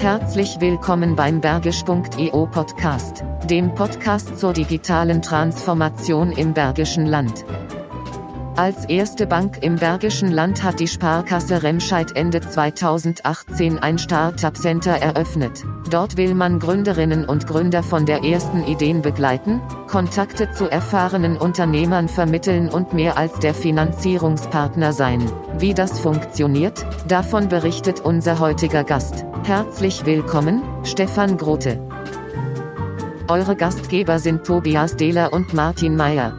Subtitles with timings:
[0.00, 7.44] Herzlich willkommen beim Bergisch.eu Podcast, dem Podcast zur digitalen Transformation im Bergischen Land.
[8.56, 14.92] Als erste Bank im Bergischen Land hat die Sparkasse Remscheid Ende 2018 ein Startup Center
[14.92, 15.66] eröffnet.
[15.90, 22.08] Dort will man Gründerinnen und Gründer von der ersten Ideen begleiten, Kontakte zu erfahrenen Unternehmern
[22.08, 25.20] vermitteln und mehr als der Finanzierungspartner sein.
[25.58, 29.24] Wie das funktioniert, davon berichtet unser heutiger Gast.
[29.42, 31.80] Herzlich willkommen, Stefan Grote.
[33.26, 36.34] Eure Gastgeber sind Tobias Dehler und Martin Meyer.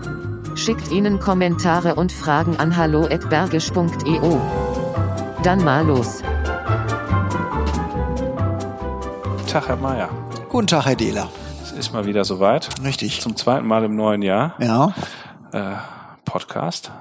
[0.55, 4.37] Schickt ihnen Kommentare und Fragen an hallo@bergisch.eu.
[5.43, 6.21] Dann mal los.
[9.51, 10.09] Tag, Herr Mayer.
[10.49, 11.29] Guten Tag, Herr Dehler.
[11.61, 12.69] Es ist mal wieder soweit.
[12.83, 13.19] Richtig.
[13.21, 14.55] Zum zweiten Mal im neuen Jahr.
[14.59, 14.93] Ja.
[15.51, 15.75] Äh,
[16.23, 16.91] Podcast.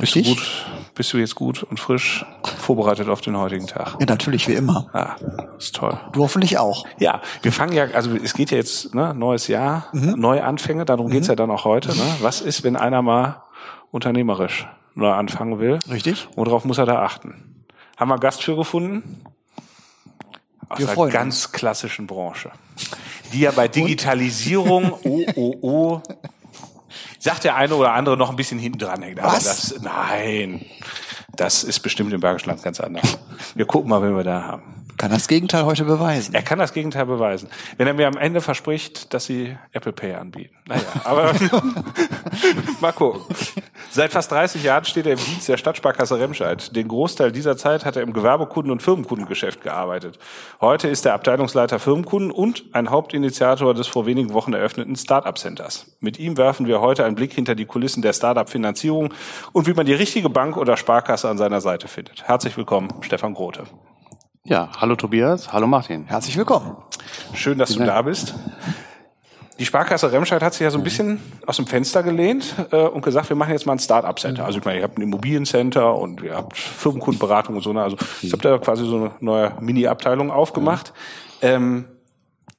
[0.00, 0.24] Bist Richtig.
[0.24, 0.66] du gut?
[0.94, 2.24] Bist du jetzt gut und frisch
[2.58, 3.96] vorbereitet auf den heutigen Tag?
[4.00, 4.88] Ja, natürlich, wie immer.
[4.92, 5.14] Ah,
[5.56, 5.98] ist toll.
[6.12, 6.84] Du hoffentlich auch.
[6.98, 10.14] Ja, wir fangen ja, also es geht ja jetzt, ne, neues Jahr, Mhm.
[10.18, 11.90] Neuanfänge, darum geht's ja dann auch heute.
[11.90, 12.02] Ne?
[12.20, 13.42] Was ist, wenn einer mal
[13.92, 15.78] unternehmerisch neu anfangen will?
[15.88, 16.28] Richtig?
[16.36, 17.66] Worauf muss er da achten?
[17.96, 19.22] Haben wir Gast für gefunden?
[20.68, 22.50] Aus Wir einer ganz klassischen Branche.
[23.32, 26.02] Die ja bei Digitalisierung, oh, oh, oh,
[27.18, 29.20] sagt der eine oder andere noch ein bisschen hinten dran hängt.
[29.20, 29.44] Aber Was?
[29.44, 30.64] das, nein,
[31.36, 33.18] das ist bestimmt im Bergischen Land ganz anders.
[33.54, 34.83] Wir gucken mal, wen wir da haben.
[34.96, 36.34] Kann das Gegenteil heute beweisen.
[36.34, 37.48] Er kann das Gegenteil beweisen.
[37.76, 40.54] Wenn er mir am Ende verspricht, dass sie Apple Pay anbieten.
[40.66, 41.32] Naja, aber
[42.94, 43.22] gucken.
[43.90, 46.74] Seit fast 30 Jahren steht er im Dienst der Stadtsparkasse Remscheid.
[46.74, 50.18] Den Großteil dieser Zeit hat er im Gewerbekunden- und Firmenkundengeschäft gearbeitet.
[50.60, 55.96] Heute ist er Abteilungsleiter Firmenkunden und ein Hauptinitiator des vor wenigen Wochen eröffneten Startup Centers.
[56.00, 59.12] Mit ihm werfen wir heute einen Blick hinter die Kulissen der Startup-Finanzierung
[59.52, 62.24] und wie man die richtige Bank oder Sparkasse an seiner Seite findet.
[62.24, 63.64] Herzlich willkommen, Stefan Grote.
[64.46, 66.04] Ja, hallo Tobias, hallo Martin.
[66.04, 66.76] Herzlich willkommen.
[67.32, 68.34] Schön, dass du da bist.
[69.58, 73.02] Die Sparkasse Remscheid hat sich ja so ein bisschen aus dem Fenster gelehnt äh, und
[73.02, 74.44] gesagt, wir machen jetzt mal ein Start-up-Center.
[74.44, 77.72] Also ich meine, ihr habt ein Immobiliencenter und ihr habt Firmenkundenberatung und so.
[77.72, 77.82] ne?
[77.82, 80.92] Also ich habe da quasi so eine neue Mini-Abteilung aufgemacht.
[81.40, 81.86] Ähm,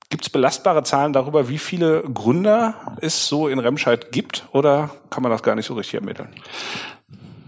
[0.10, 5.22] Gibt es belastbare Zahlen darüber, wie viele Gründer es so in Remscheid gibt oder kann
[5.22, 6.30] man das gar nicht so richtig ermitteln?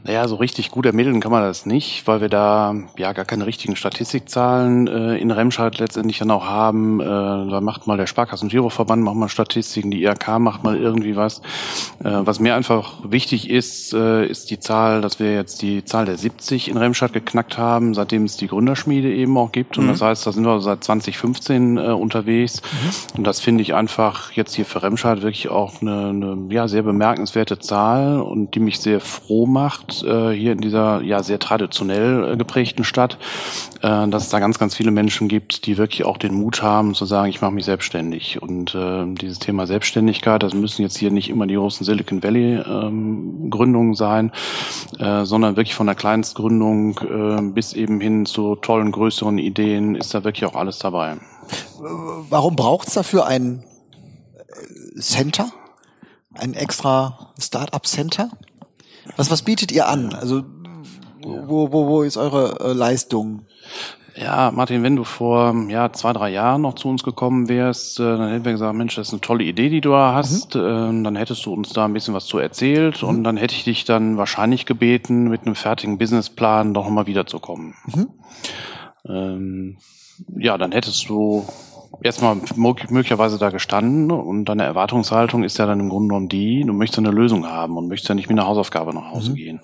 [0.08, 3.46] Naja, so richtig gut ermitteln kann man das nicht, weil wir da ja gar keine
[3.46, 7.02] richtigen Statistikzahlen äh, in Remscheid letztendlich dann auch haben.
[7.02, 10.78] Äh, da macht mal der Sparkassen- und Giroverband macht mal Statistiken, die IRK macht mal
[10.78, 11.40] irgendwie was.
[12.00, 16.06] Äh, was mir einfach wichtig ist, äh, ist die Zahl, dass wir jetzt die Zahl
[16.06, 19.78] der 70 in Remscheid geknackt haben, seitdem es die Gründerschmiede eben auch gibt.
[19.78, 22.62] Und das heißt, da sind wir seit 2015 äh, unterwegs.
[23.18, 26.84] Und das finde ich einfach jetzt hier für Remscheid wirklich auch eine, eine ja, sehr
[26.84, 32.34] bemerkenswerte Zahl und die mich sehr froh macht, äh, hier in dieser ja sehr traditionell
[32.34, 33.18] äh, geprägten Stadt,
[33.82, 36.94] äh, dass es da ganz, ganz viele Menschen gibt, die wirklich auch den Mut haben
[36.94, 38.42] zu sagen, ich mache mich selbstständig.
[38.42, 42.56] Und äh, dieses Thema Selbstständigkeit, das müssen jetzt hier nicht immer die großen Silicon Valley
[42.56, 44.32] ähm, Gründungen sein,
[45.00, 50.14] äh, sondern wirklich von der Kleinstgründung äh, bis eben hin zu tollen, größeren Ideen ist
[50.14, 51.18] da wirklich auch alles dabei.
[52.30, 53.64] Warum braucht's dafür ein
[54.38, 55.52] äh, Center?
[56.34, 58.30] Ein extra Start-up-Center?
[59.16, 60.14] Was, was bietet ihr an?
[60.14, 60.44] Also,
[61.22, 63.46] wo, wo, wo ist eure äh, Leistung?
[64.20, 68.04] Ja, Martin, wenn du vor ja, zwei, drei Jahren noch zu uns gekommen wärst, äh,
[68.04, 70.56] dann hätten wir gesagt, Mensch, das ist eine tolle Idee, die du da hast.
[70.56, 73.64] Ähm, dann hättest du uns da ein bisschen was zu erzählt und dann hätte ich
[73.64, 77.76] dich dann wahrscheinlich gebeten, mit einem fertigen Businessplan doch nochmal wiederzukommen.
[79.08, 79.78] Ähm,
[80.36, 81.46] ja, dann hättest du
[82.02, 86.64] erstmal mög- möglicherweise da gestanden und deine Erwartungshaltung ist ja dann im Grunde genommen die,
[86.66, 89.60] du möchtest eine Lösung haben und möchtest ja nicht mit einer Hausaufgabe nach Hause gehen.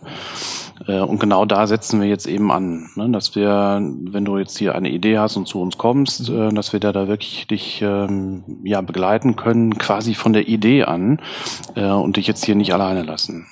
[0.88, 4.58] Äh, Und genau da setzen wir jetzt eben an, ne, dass wir, wenn du jetzt
[4.58, 7.82] hier eine Idee hast und zu uns kommst, äh, dass wir da, da wirklich dich
[7.82, 11.20] ähm, ja begleiten können, quasi von der Idee an
[11.76, 13.46] äh, und dich jetzt hier nicht alleine lassen.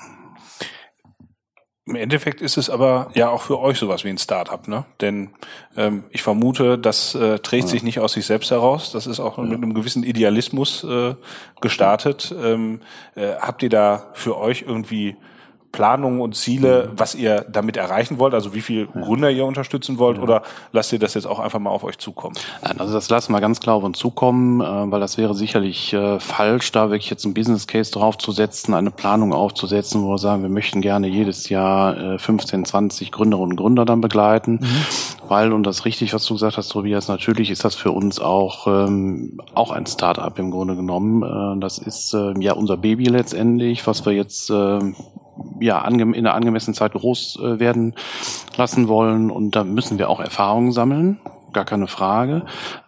[1.85, 4.85] Im Endeffekt ist es aber ja auch für euch sowas wie ein Startup, ne?
[5.01, 5.31] Denn
[5.75, 8.91] ähm, ich vermute, das äh, trägt sich nicht aus sich selbst heraus.
[8.91, 11.15] Das ist auch mit einem gewissen Idealismus äh,
[11.59, 12.35] gestartet.
[12.39, 12.81] Ähm,
[13.15, 15.17] äh, habt ihr da für euch irgendwie
[15.71, 18.33] Planungen und Ziele, was ihr damit erreichen wollt?
[18.33, 20.19] Also wie viel Gründer ihr unterstützen wollt?
[20.19, 22.35] Oder lasst ihr das jetzt auch einfach mal auf euch zukommen?
[22.61, 26.19] Also das lassen wir ganz klar auf uns zukommen, äh, weil das wäre sicherlich äh,
[26.19, 30.49] falsch, da wirklich jetzt ein Business Case draufzusetzen, eine Planung aufzusetzen, wo wir sagen, wir
[30.49, 34.59] möchten gerne jedes Jahr äh, 15, 20 Gründerinnen und Gründer dann begleiten,
[35.31, 38.67] weil, und das richtig, was du gesagt hast, Tobias, natürlich ist das für uns auch,
[38.67, 41.23] ähm, auch ein Start-up im Grunde genommen.
[41.23, 44.79] Äh, das ist äh, ja unser Baby letztendlich, was wir jetzt äh,
[45.61, 47.95] ja, in einer angemessenen Zeit groß äh, werden
[48.57, 49.31] lassen wollen.
[49.31, 51.19] Und da müssen wir auch Erfahrungen sammeln.
[51.53, 52.43] Gar keine Frage.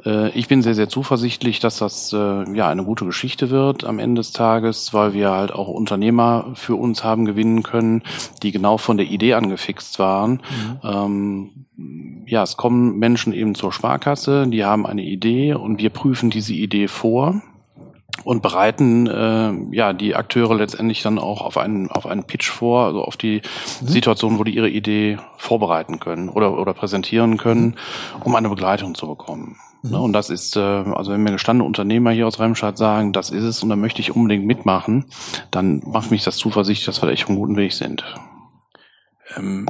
[0.05, 3.99] Äh, ich bin sehr, sehr zuversichtlich, dass das äh, ja eine gute Geschichte wird am
[3.99, 8.03] Ende des Tages, weil wir halt auch Unternehmer für uns haben gewinnen können,
[8.41, 10.31] die genau von der Idee angefixt waren.
[10.33, 10.79] Mhm.
[10.83, 11.49] Ähm,
[12.25, 16.53] ja, es kommen Menschen eben zur Sparkasse, die haben eine Idee und wir prüfen diese
[16.53, 17.41] Idee vor
[18.23, 22.85] und bereiten äh, ja die Akteure letztendlich dann auch auf einen auf einen Pitch vor,
[22.85, 23.41] also auf die
[23.81, 23.87] mhm.
[23.87, 28.21] Situation, wo die ihre Idee vorbereiten können oder oder präsentieren können, mhm.
[28.23, 29.57] um eine Begleitung zu bekommen.
[29.81, 29.91] Mhm.
[29.91, 33.29] Ne, und das ist, äh, also wenn mir gestandene Unternehmer hier aus Remscheid sagen, das
[33.29, 35.05] ist es und da möchte ich unbedingt mitmachen,
[35.51, 38.03] dann macht mich das zuversichtlich, dass wir da echt auf einem guten Weg sind.
[39.35, 39.67] Ähm,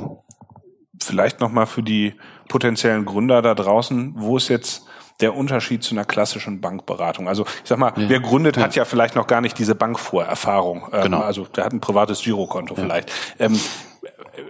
[1.01, 2.13] vielleicht nochmal für die
[2.47, 4.85] potenziellen Gründer da draußen, wo ist jetzt
[5.21, 7.27] der Unterschied zu einer klassischen Bankberatung?
[7.27, 8.09] Also ich sag mal, ja.
[8.09, 8.63] wer gründet, ja.
[8.63, 10.87] hat ja vielleicht noch gar nicht diese Bankvorerfahrung.
[10.91, 11.19] Ähm, genau.
[11.21, 12.81] Also der hat ein privates Girokonto ja.
[12.81, 13.11] vielleicht.
[13.39, 13.59] Ähm,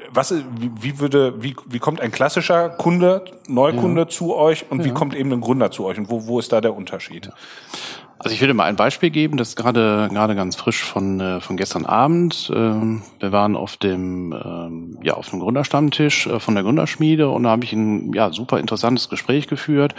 [0.10, 4.92] was, wie, wie würde, wie, wie kommt ein klassischer Kunde, Neukunde zu euch und wie
[4.92, 7.32] kommt eben ein Gründer zu euch und wo, wo ist da der Unterschied?
[8.24, 11.42] Also ich würde mal ein Beispiel geben, das ist gerade gerade ganz frisch von äh,
[11.42, 12.50] von gestern Abend.
[12.56, 17.44] Ähm, wir waren auf dem ähm, ja auf dem Gründerstammtisch äh, von der Gründerschmiede und
[17.44, 19.94] da habe ich ein ja super interessantes Gespräch geführt.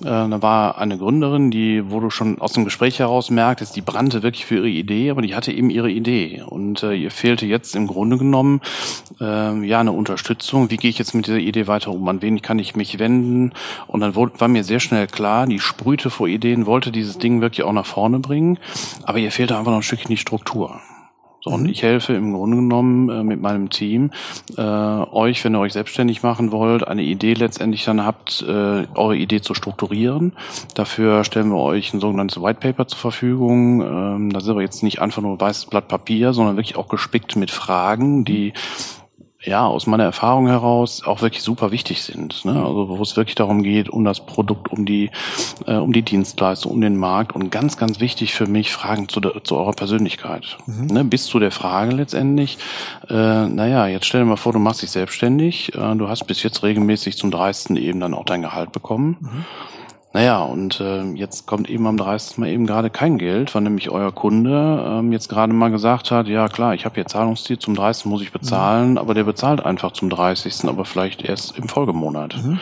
[0.00, 3.82] Äh, da war eine Gründerin, die wo du schon aus dem Gespräch heraus merktest, die
[3.82, 7.76] brannte wirklich für ihre Idee, aber die hatte eben ihre Idee und ihr fehlte jetzt
[7.76, 8.62] im Grunde genommen
[9.20, 10.70] äh, ja eine Unterstützung.
[10.70, 12.08] Wie gehe ich jetzt mit dieser Idee weiter um?
[12.08, 13.52] An wen kann ich mich wenden?
[13.86, 17.65] Und dann war mir sehr schnell klar, die sprühte vor Ideen, wollte dieses Ding wirklich
[17.66, 18.58] auch nach vorne bringen,
[19.04, 20.80] aber ihr fehlt einfach noch ein Stückchen die Struktur.
[21.46, 21.68] So, und mhm.
[21.68, 24.10] ich helfe im Grunde genommen äh, mit meinem Team
[24.56, 29.16] äh, euch, wenn ihr euch selbstständig machen wollt, eine Idee letztendlich dann habt, äh, eure
[29.16, 30.32] Idee zu strukturieren.
[30.74, 33.80] Dafür stellen wir euch ein sogenanntes White Paper zur Verfügung.
[33.80, 36.88] Ähm, das ist aber jetzt nicht einfach nur ein weißes Blatt Papier, sondern wirklich auch
[36.88, 38.52] gespickt mit Fragen, die
[39.46, 42.44] ja, aus meiner Erfahrung heraus auch wirklich super wichtig sind.
[42.44, 42.52] Ne?
[42.52, 45.10] Also wo es wirklich darum geht, um das Produkt, um die,
[45.66, 49.20] äh, um die Dienstleistung, um den Markt und ganz, ganz wichtig für mich, Fragen zu,
[49.20, 50.58] der, zu eurer Persönlichkeit.
[50.66, 50.86] Mhm.
[50.86, 51.04] Ne?
[51.04, 52.58] Bis zu der Frage letztendlich,
[53.08, 53.14] äh,
[53.46, 56.62] naja, jetzt stell dir mal vor, du machst dich selbstständig, äh, du hast bis jetzt
[56.62, 57.76] regelmäßig zum 30.
[57.76, 59.16] eben dann auch dein Gehalt bekommen.
[59.20, 59.44] Mhm.
[60.16, 62.38] Naja, und äh, jetzt kommt eben am 30.
[62.38, 66.26] Mal eben gerade kein Geld, weil nämlich euer Kunde ähm, jetzt gerade mal gesagt hat,
[66.26, 68.06] ja klar, ich habe hier Zahlungsziel, zum 30.
[68.06, 68.96] muss ich bezahlen, mhm.
[68.98, 72.34] aber der bezahlt einfach zum 30., aber vielleicht erst im Folgemonat.
[72.42, 72.60] Mhm.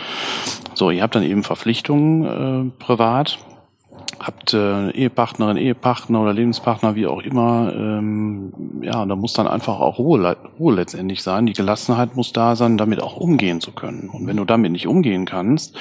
[0.74, 3.38] So, ihr habt dann eben Verpflichtungen äh, privat
[4.20, 8.52] habt äh, Ehepartnerin, Ehepartner oder Lebenspartner, wie auch immer, ähm,
[8.82, 11.46] ja, da muss dann einfach auch Ruhe, Ruhe letztendlich sein.
[11.46, 14.08] Die Gelassenheit muss da sein, damit auch umgehen zu können.
[14.08, 15.76] Und wenn du damit nicht umgehen kannst,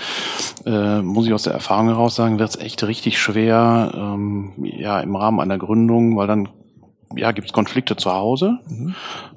[0.66, 5.00] äh, muss ich aus der Erfahrung heraus sagen, wird es echt richtig schwer, ähm, ja,
[5.00, 6.50] im Rahmen einer Gründung, weil dann
[7.16, 8.60] ja, gibt es Konflikte zu Hause.
[8.68, 8.96] Mhm.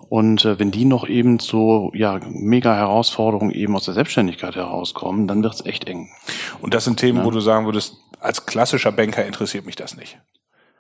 [0.09, 5.27] Und äh, wenn die noch eben zu ja, mega Herausforderungen eben aus der Selbstständigkeit herauskommen,
[5.27, 6.09] dann wird es echt eng.
[6.61, 7.25] Und das sind Themen, ja.
[7.25, 7.97] wo du sagen würdest,
[8.27, 10.19] als klassischer Banker interessiert mich das nicht.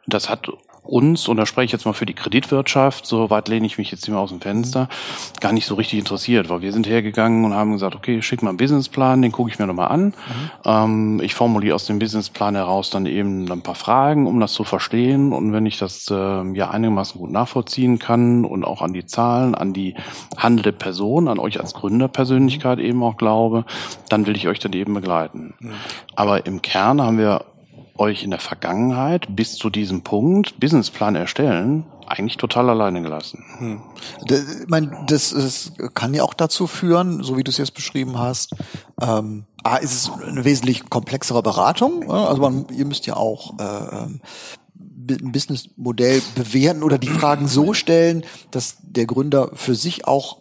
[0.06, 0.48] Das hat
[0.88, 3.90] uns, und da spreche ich jetzt mal für die Kreditwirtschaft, so weit lehne ich mich
[3.90, 4.88] jetzt immer aus dem Fenster,
[5.40, 8.50] gar nicht so richtig interessiert, weil wir sind hergegangen und haben gesagt, okay, schick mal
[8.50, 10.04] einen Businessplan, den gucke ich mir nochmal an.
[10.06, 10.14] Mhm.
[10.64, 14.64] Ähm, ich formuliere aus dem Businessplan heraus dann eben ein paar Fragen, um das zu
[14.64, 15.32] verstehen.
[15.32, 16.14] Und wenn ich das äh,
[16.52, 19.94] ja einigermaßen gut nachvollziehen kann und auch an die Zahlen, an die
[20.36, 23.64] handelnde Person, an euch als Gründerpersönlichkeit eben auch glaube,
[24.08, 25.54] dann will ich euch dann eben begleiten.
[25.58, 25.72] Mhm.
[26.14, 27.44] Aber im Kern haben wir
[27.98, 33.44] euch in der Vergangenheit bis zu diesem Punkt Businessplan erstellen eigentlich total alleine gelassen.
[33.58, 33.82] Hm.
[34.24, 38.18] Ich meine, das, das kann ja auch dazu führen, so wie du es jetzt beschrieben
[38.18, 38.54] hast.
[39.00, 42.10] Ähm, A, ist es eine wesentlich komplexere Beratung.
[42.10, 48.24] Also man, ihr müsst ja auch äh, ein Businessmodell bewerten oder die Fragen so stellen,
[48.50, 50.38] dass der Gründer für sich auch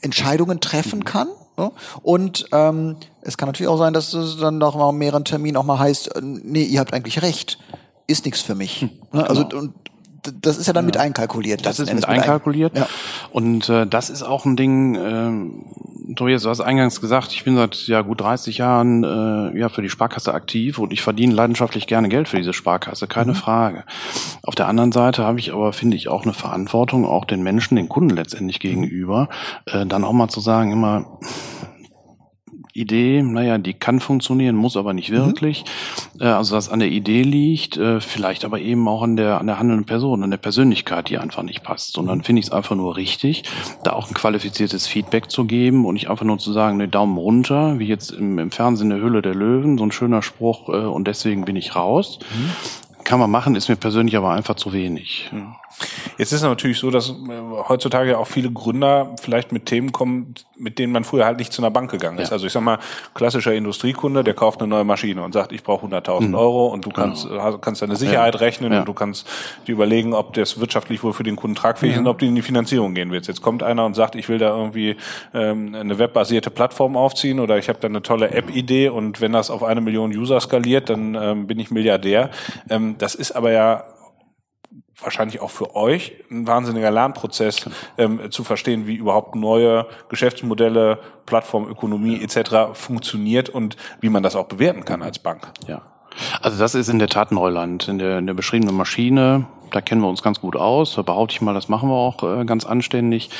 [0.00, 1.28] Entscheidungen treffen kann.
[2.02, 5.78] Und ähm, es kann natürlich auch sein, dass es dann nach mehreren Terminen auch mal
[5.78, 7.58] heißt, äh, nee, ihr habt eigentlich recht,
[8.06, 8.82] ist nichts für mich.
[8.82, 9.28] Hm, ne?
[9.28, 9.62] Also genau.
[9.62, 9.74] und
[10.40, 10.86] das ist ja dann ja.
[10.86, 11.66] mit einkalkuliert.
[11.66, 12.76] Das ist mit einkalkuliert.
[12.76, 12.86] Ja.
[13.30, 17.56] Und äh, das ist auch ein Ding, äh, Tobias, du hast eingangs gesagt, ich bin
[17.56, 21.86] seit ja gut 30 Jahren äh, ja für die Sparkasse aktiv und ich verdiene leidenschaftlich
[21.86, 23.36] gerne Geld für diese Sparkasse, keine mhm.
[23.36, 23.84] Frage.
[24.42, 27.76] Auf der anderen Seite habe ich aber, finde ich, auch eine Verantwortung, auch den Menschen,
[27.76, 29.28] den Kunden letztendlich gegenüber,
[29.66, 31.18] äh, dann auch mal zu sagen, immer,
[32.72, 35.16] Idee, naja, die kann funktionieren, muss aber nicht mhm.
[35.16, 35.64] wirklich.
[36.14, 36.26] Mhm.
[36.26, 39.58] also was an der Idee liegt, äh, vielleicht aber eben auch an der an der
[39.58, 41.98] handelnden Person, an der Persönlichkeit, die einfach nicht passt.
[41.98, 42.24] Und dann mhm.
[42.24, 43.44] finde ich es einfach nur richtig,
[43.84, 47.18] da auch ein qualifiziertes Feedback zu geben und nicht einfach nur zu sagen, ne Daumen
[47.18, 50.72] runter, wie jetzt im, im Fernsehen der Hülle der Löwen, so ein schöner Spruch äh,
[50.72, 52.18] und deswegen bin ich raus.
[52.34, 53.04] Mhm.
[53.04, 55.30] Kann man machen, ist mir persönlich aber einfach zu wenig.
[56.18, 57.12] Jetzt ist es natürlich so, dass äh,
[57.68, 61.62] heutzutage auch viele Gründer vielleicht mit Themen kommen, mit denen man früher halt nicht zu
[61.62, 62.28] einer Bank gegangen ist.
[62.28, 62.34] Ja.
[62.34, 62.78] Also ich sag mal,
[63.14, 66.90] klassischer Industriekunde, der kauft eine neue Maschine und sagt, ich brauche 100.000 Euro und du
[66.90, 68.74] kannst, äh, kannst deine Sicherheit rechnen Genau.
[68.74, 68.80] Ja.
[68.80, 69.26] und du kannst
[69.66, 72.34] dir überlegen, ob das wirtschaftlich wohl für den Kunden tragfähig ist und ob du in
[72.34, 73.26] die Finanzierung gehen willst.
[73.28, 74.96] Jetzt kommt einer und sagt, ich will da irgendwie
[75.34, 79.50] ähm, eine webbasierte Plattform aufziehen oder ich habe da eine tolle App-Idee und wenn das
[79.50, 82.30] auf eine Million User skaliert, dann ähm, bin ich Milliardär.
[82.70, 83.84] Ähm, das ist aber ja
[85.02, 87.68] wahrscheinlich auch für euch ein wahnsinniger Lernprozess,
[87.98, 92.74] ähm, zu verstehen, wie überhaupt neue Geschäftsmodelle, Plattformökonomie etc.
[92.74, 95.48] funktioniert und wie man das auch bewerten kann als Bank.
[95.66, 95.82] Ja.
[96.40, 97.88] Also das ist in der Tat Neuland.
[97.88, 100.94] In der, in der beschriebenen Maschine, da kennen wir uns ganz gut aus.
[100.94, 103.30] Da behaupte ich mal, das machen wir auch äh, ganz anständig.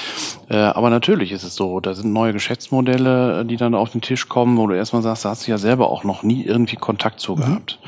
[0.49, 4.01] Äh, aber natürlich ist es so, da sind neue Geschäftsmodelle, äh, die dann auf den
[4.01, 6.77] Tisch kommen, wo du erstmal sagst, da hast du ja selber auch noch nie irgendwie
[6.77, 7.79] Kontakt zu gehabt.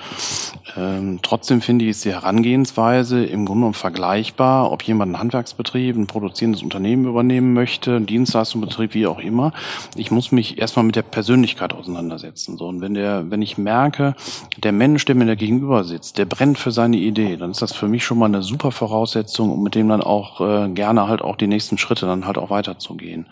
[0.77, 5.97] Ähm, trotzdem finde ich es die Herangehensweise im Grunde genommen vergleichbar, ob jemand einen Handwerksbetrieb,
[5.97, 9.53] ein produzierendes Unternehmen übernehmen möchte, einen Dienstleistungsbetrieb, wie auch immer.
[9.97, 12.57] Ich muss mich erstmal mit der Persönlichkeit auseinandersetzen.
[12.59, 14.15] So, und wenn der, wenn ich merke,
[14.57, 17.73] der Mensch, der mir da gegenüber sitzt, der brennt für seine Idee, dann ist das
[17.73, 21.23] für mich schon mal eine super Voraussetzung, um mit dem dann auch äh, gerne halt
[21.23, 23.27] auch die nächsten Schritte dann halt auch weiterzugehen.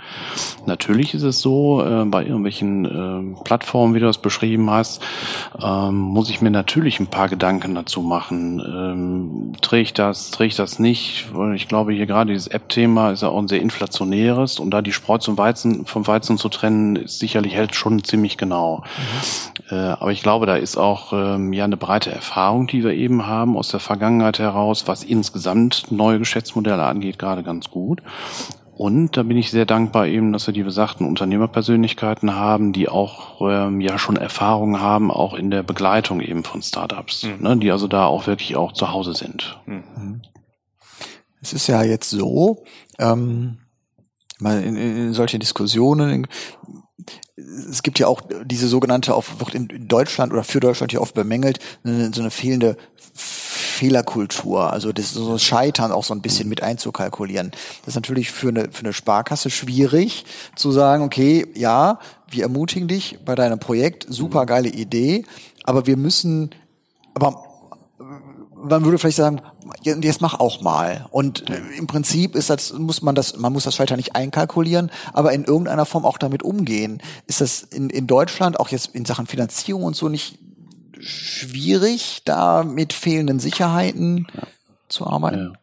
[0.67, 5.03] Natürlich ist es so, äh, bei irgendwelchen äh, Plattformen, wie du das beschrieben hast,
[5.63, 8.61] ähm, muss ich mir natürlich ein paar Gedanken dazu machen.
[8.61, 11.27] Ähm, träge ich das, träge ich das nicht?
[11.55, 14.93] Ich glaube, hier gerade dieses App-Thema ist ja auch ein sehr inflationäres und da die
[14.93, 18.85] Spreu zum Weizen, vom Weizen zu trennen, ist sicherlich hält schon ziemlich genau.
[19.71, 23.27] Äh, aber ich glaube, da ist auch ähm, ja eine breite Erfahrung, die wir eben
[23.27, 28.03] haben aus der Vergangenheit heraus, was insgesamt neue Geschäftsmodelle angeht, gerade ganz gut.
[28.75, 33.41] Und da bin ich sehr dankbar eben, dass wir die besagten Unternehmerpersönlichkeiten haben, die auch
[33.41, 37.89] ähm, ja schon Erfahrung haben, auch in der Begleitung eben von Startups, ne, die also
[37.89, 39.59] da auch wirklich auch zu Hause sind.
[41.41, 42.65] Es ist ja jetzt so,
[42.99, 43.59] ähm,
[44.39, 46.27] mal in, in solche Diskussionen,
[47.37, 51.15] es gibt ja auch diese sogenannte, auf, wird in Deutschland oder für Deutschland hier oft
[51.15, 52.77] bemängelt, so eine fehlende
[53.73, 57.51] Fehlerkultur, also das so das Scheitern auch so ein bisschen mit einzukalkulieren.
[57.81, 60.25] Das ist natürlich für eine, für eine Sparkasse schwierig
[60.55, 61.99] zu sagen, okay, ja,
[62.31, 65.25] wir ermutigen dich bei deinem Projekt, super geile Idee,
[65.65, 66.51] aber wir müssen,
[67.15, 67.45] aber
[68.63, 69.43] man würde vielleicht sagen,
[69.83, 71.07] jetzt mach auch mal.
[71.11, 71.45] Und
[71.77, 75.45] im Prinzip ist das, muss man das, man muss das Scheitern nicht einkalkulieren, aber in
[75.45, 77.03] irgendeiner Form auch damit umgehen.
[77.27, 80.39] Ist das in, in Deutschland auch jetzt in Sachen Finanzierung und so nicht
[81.03, 84.27] schwierig, da mit fehlenden Sicherheiten
[84.89, 85.53] zu arbeiten?
[85.55, 85.59] Ja.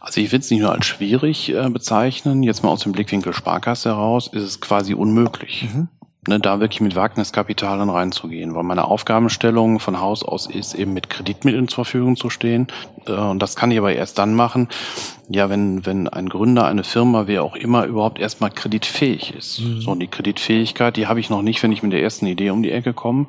[0.00, 3.32] Also ich will es nicht nur als schwierig äh, bezeichnen, jetzt mal aus dem Blickwinkel
[3.32, 5.68] Sparkasse heraus, ist es quasi unmöglich.
[6.26, 10.94] Ne, da wirklich mit Wagniskapital dann reinzugehen, weil meine Aufgabenstellung von Haus aus ist, eben
[10.94, 12.68] mit Kreditmitteln zur Verfügung zu stehen.
[13.06, 14.68] Äh, und das kann ich aber erst dann machen,
[15.28, 19.56] ja, wenn, wenn ein Gründer, eine Firma, wer auch immer, überhaupt erstmal kreditfähig ist.
[19.56, 22.50] So, und die Kreditfähigkeit, die habe ich noch nicht, wenn ich mit der ersten Idee
[22.50, 23.26] um die Ecke komme.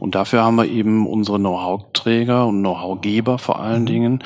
[0.00, 4.24] Und dafür haben wir eben unsere Know-how-Träger und Know-how-Geber vor allen Dingen,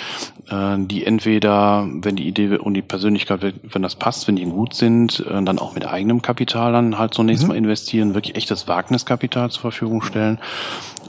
[0.49, 4.75] äh, die entweder, wenn die Idee und die Persönlichkeit, wenn das passt, wenn die gut
[4.75, 9.50] sind, äh, dann auch mit eigenem Kapital dann halt zunächst mal investieren, wirklich echtes Wagniskapital
[9.50, 10.39] zur Verfügung stellen.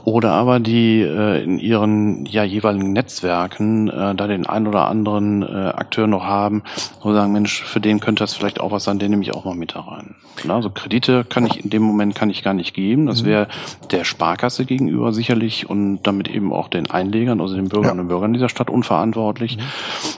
[0.03, 5.43] Oder aber die äh, in ihren ja jeweiligen Netzwerken äh, da den ein oder anderen
[5.43, 6.63] äh, Akteur noch haben,
[7.01, 9.45] wo sagen, Mensch, für den könnte das vielleicht auch was sein, den nehme ich auch
[9.45, 10.15] mal mit da rein.
[10.47, 13.05] Also Kredite kann ich in dem Moment kann ich gar nicht geben.
[13.05, 13.47] Das wäre
[13.91, 18.33] der Sparkasse gegenüber sicherlich und damit eben auch den Einlegern, also den Bürgerinnen und Bürgern
[18.33, 19.57] dieser Stadt unverantwortlich,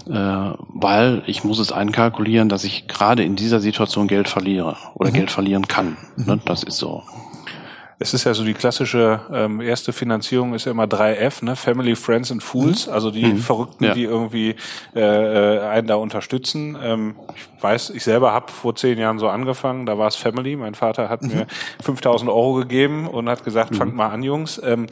[0.10, 5.12] äh, weil ich muss es einkalkulieren, dass ich gerade in dieser Situation Geld verliere oder
[5.12, 5.98] Geld verlieren kann.
[6.16, 7.04] Ne, das ist so.
[8.00, 11.56] Es ist ja so die klassische ähm, erste Finanzierung ist ja immer 3F, ne?
[11.56, 13.94] Family, Friends and Fools, also die Verrückten, Ja.
[13.94, 14.56] die irgendwie
[14.96, 15.00] äh,
[15.58, 16.78] äh, einen da unterstützen.
[16.82, 17.16] Ähm,
[17.58, 20.56] ich weiß, ich selber habe vor zehn Jahren so angefangen, da war es Family.
[20.56, 21.48] Mein Vater hat mir
[21.82, 24.62] 5000 Euro gegeben und hat gesagt, fangt mal an, Jungs.
[24.64, 24.88] Ähm,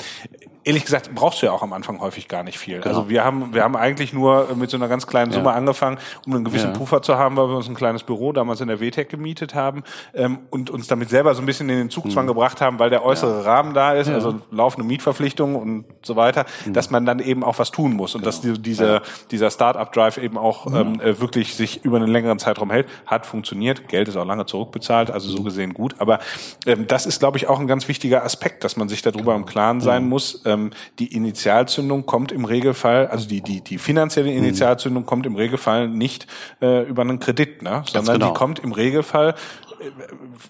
[0.63, 2.81] ehrlich gesagt brauchst du ja auch am Anfang häufig gar nicht viel.
[2.83, 6.33] Also wir haben wir haben eigentlich nur mit so einer ganz kleinen Summe angefangen, um
[6.35, 6.77] einen gewissen Ja.
[6.77, 9.83] Puffer zu haben, weil wir uns ein kleines Büro damals in der WTEC gemietet haben
[10.13, 13.03] ähm, und uns damit selber so ein bisschen in den Zugzwang gebracht haben, weil der
[13.03, 17.57] äußere Rahmen da ist, also laufende Mietverpflichtungen und so weiter, dass man dann eben auch
[17.59, 19.01] was tun muss und dass die, diese,
[19.31, 22.87] dieser Start-up-Drive eben auch ähm, äh, wirklich sich über einen längeren Zeitraum hält.
[23.05, 25.95] Hat funktioniert, Geld ist auch lange zurückbezahlt, also so gesehen gut.
[25.99, 26.19] Aber
[26.65, 29.45] ähm, das ist, glaube ich, auch ein ganz wichtiger Aspekt, dass man sich darüber im
[29.45, 30.41] Klaren sein muss.
[30.51, 35.87] Ähm, die Initialzündung kommt im Regelfall, also die, die, die finanzielle Initialzündung kommt im Regelfall
[35.87, 36.27] nicht
[36.61, 37.83] äh, über einen Kredit, ne?
[37.87, 38.27] sondern genau.
[38.27, 39.35] die kommt im Regelfall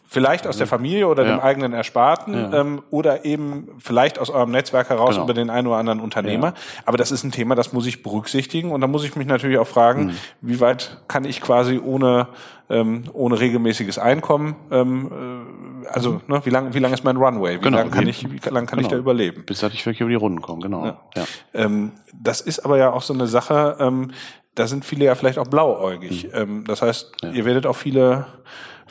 [0.08, 1.36] vielleicht aus der Familie oder Ja.
[1.36, 2.62] dem eigenen Ersparten Ja.
[2.62, 5.24] ähm, oder eben vielleicht aus eurem Netzwerk heraus Genau.
[5.26, 6.48] über den einen oder anderen Unternehmer.
[6.48, 6.54] Ja.
[6.86, 9.58] Aber das ist ein Thema, das muss ich berücksichtigen und da muss ich mich natürlich
[9.58, 10.12] auch fragen, Mhm.
[10.42, 12.28] wie weit kann ich quasi ohne
[12.70, 15.12] ähm, ohne regelmäßiges Einkommen, ähm,
[15.84, 17.56] äh, also ne, wie lange wie lang ist mein Runway?
[17.56, 17.62] Wie Mhm.
[17.64, 17.78] Genau.
[17.80, 19.02] lange kann ich wie lang kann ich da Genau.
[19.02, 19.44] überleben?
[19.46, 20.86] Bis dass ich wirklich über die Runden komme, genau.
[20.86, 21.26] Ja.
[21.54, 24.12] Ähm, das ist aber ja auch so eine Sache, ähm,
[24.56, 26.30] da sind viele ja vielleicht auch blauäugig.
[26.34, 28.26] Ähm, das heißt, ihr werdet auch viele,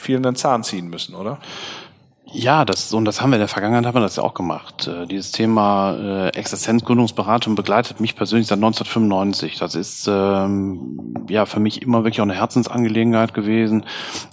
[0.00, 1.38] vielen einen Zahn ziehen müssen, oder?
[2.32, 4.86] Ja, das, und das haben wir in der Vergangenheit haben wir das ja auch gemacht.
[4.86, 9.58] Äh, dieses Thema äh, Existenzgründungsberatung begleitet mich persönlich seit 1995.
[9.58, 13.84] Das ist ähm, ja für mich immer wirklich auch eine Herzensangelegenheit gewesen,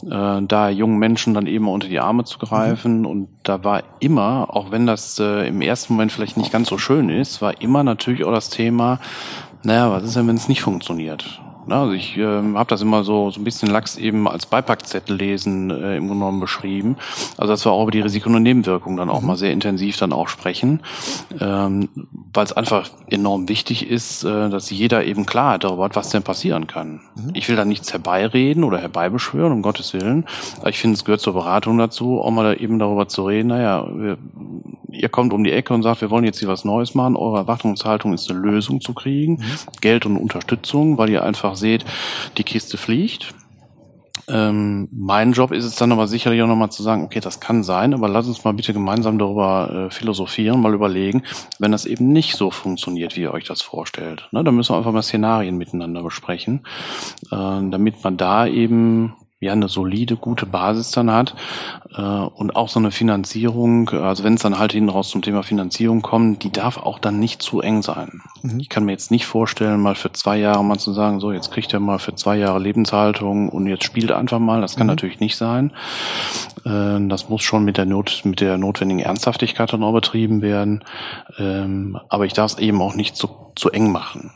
[0.03, 3.03] äh, da jungen Menschen dann eben unter die Arme zu greifen.
[3.07, 6.77] Und da war immer, auch wenn das äh, im ersten Moment vielleicht nicht ganz so
[6.77, 8.99] schön ist, war immer natürlich auch das Thema,
[9.63, 11.41] naja, was ist denn, wenn es nicht funktioniert?
[11.67, 15.15] Na, also ich ähm, habe das immer so so ein bisschen lax eben als Beipackzettel
[15.15, 16.97] lesen äh, im Grunde genommen beschrieben.
[17.37, 20.13] Also dass wir auch über die Risiken und Nebenwirkungen dann auch mal sehr intensiv dann
[20.13, 20.81] auch sprechen,
[21.39, 21.89] ähm,
[22.33, 26.09] weil es einfach enorm wichtig ist, äh, dass jeder eben klar hat darüber hat, was
[26.09, 27.01] denn passieren kann.
[27.33, 30.25] Ich will da nichts herbeireden oder herbeibeschwören, um Gottes Willen.
[30.59, 33.47] Aber ich finde, es gehört zur Beratung dazu, auch mal da eben darüber zu reden,
[33.47, 34.17] naja, wir,
[34.89, 37.15] ihr kommt um die Ecke und sagt, wir wollen jetzt hier was Neues machen.
[37.15, 39.43] Eure Erwartungshaltung ist eine Lösung zu kriegen,
[39.81, 41.85] Geld und Unterstützung, weil ihr einfach seht,
[42.37, 43.33] die Kiste fliegt.
[44.29, 47.63] Ähm, mein Job ist es dann aber sicherlich auch nochmal zu sagen, okay, das kann
[47.63, 51.23] sein, aber lass uns mal bitte gemeinsam darüber äh, philosophieren, mal überlegen,
[51.59, 54.27] wenn das eben nicht so funktioniert, wie ihr euch das vorstellt.
[54.31, 56.65] Ne, dann müssen wir einfach mal Szenarien miteinander besprechen,
[57.31, 61.35] äh, damit man da eben ja eine solide, gute Basis dann hat
[61.95, 65.43] äh, und auch so eine Finanzierung, also wenn es dann halt hinten raus zum Thema
[65.43, 68.21] Finanzierung kommt, die darf auch dann nicht zu eng sein.
[68.57, 71.51] Ich kann mir jetzt nicht vorstellen, mal für zwei Jahre mal zu sagen, so jetzt
[71.51, 74.61] kriegt er mal für zwei Jahre Lebenshaltung und jetzt spielt einfach mal.
[74.61, 75.71] Das kann natürlich nicht sein.
[76.67, 80.83] Äh, das muss schon mit der Not, mit der notwendigen Ernsthaftigkeit dann auch betrieben werden.
[81.37, 84.31] Ähm, aber ich darf es eben auch nicht zu, zu eng machen.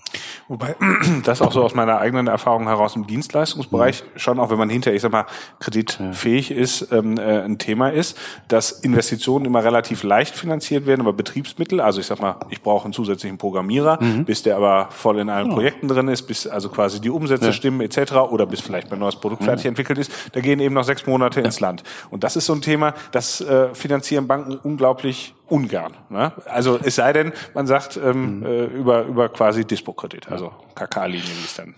[0.47, 0.75] Wobei
[1.23, 4.95] das auch so aus meiner eigenen Erfahrung heraus im Dienstleistungsbereich schon, auch wenn man hinterher,
[4.95, 5.25] ich sag mal,
[5.59, 11.13] kreditfähig ist, ähm, äh, ein Thema ist, dass Investitionen immer relativ leicht finanziert werden, aber
[11.13, 15.29] Betriebsmittel, also ich sag mal, ich brauche einen zusätzlichen Programmierer, bis der aber voll in
[15.29, 18.13] allen Projekten drin ist, bis also quasi die Umsätze stimmen etc.
[18.29, 21.41] oder bis vielleicht mein neues Produkt fertig entwickelt ist, da gehen eben noch sechs Monate
[21.41, 21.83] ins Land.
[22.09, 25.97] Und das ist so ein Thema, das äh, finanzieren Banken unglaublich ungern.
[26.09, 26.31] Ne?
[26.45, 31.45] Also es sei denn, man sagt ähm, äh, über über quasi Dispo-Kredit, also KK-Linie, wie
[31.45, 31.75] es dann.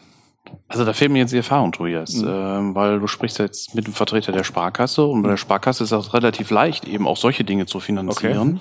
[0.68, 3.94] Also da fehlt mir jetzt die Erfahrung, Tobias, ähm, weil du sprichst jetzt mit dem
[3.94, 7.66] Vertreter der Sparkasse und bei der Sparkasse ist das relativ leicht, eben auch solche Dinge
[7.66, 8.60] zu finanzieren.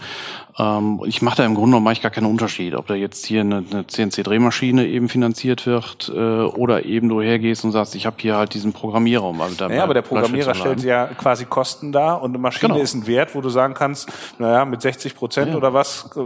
[0.58, 3.24] Ähm, ich mache da im Grunde genommen mache ich gar keinen Unterschied, ob da jetzt
[3.24, 8.04] hier eine, eine CNC-Drehmaschine eben finanziert wird äh, oder eben du hergehst und sagst, ich
[8.04, 9.24] habe hier halt diesen Programmierer.
[9.24, 12.72] Um also da Naja, aber der Programmierer stellt ja quasi Kosten dar und eine Maschine
[12.74, 12.82] Genau.
[12.82, 16.20] ist ein Wert, wo du sagen kannst, naja, mit 60 Prozent oder was äh,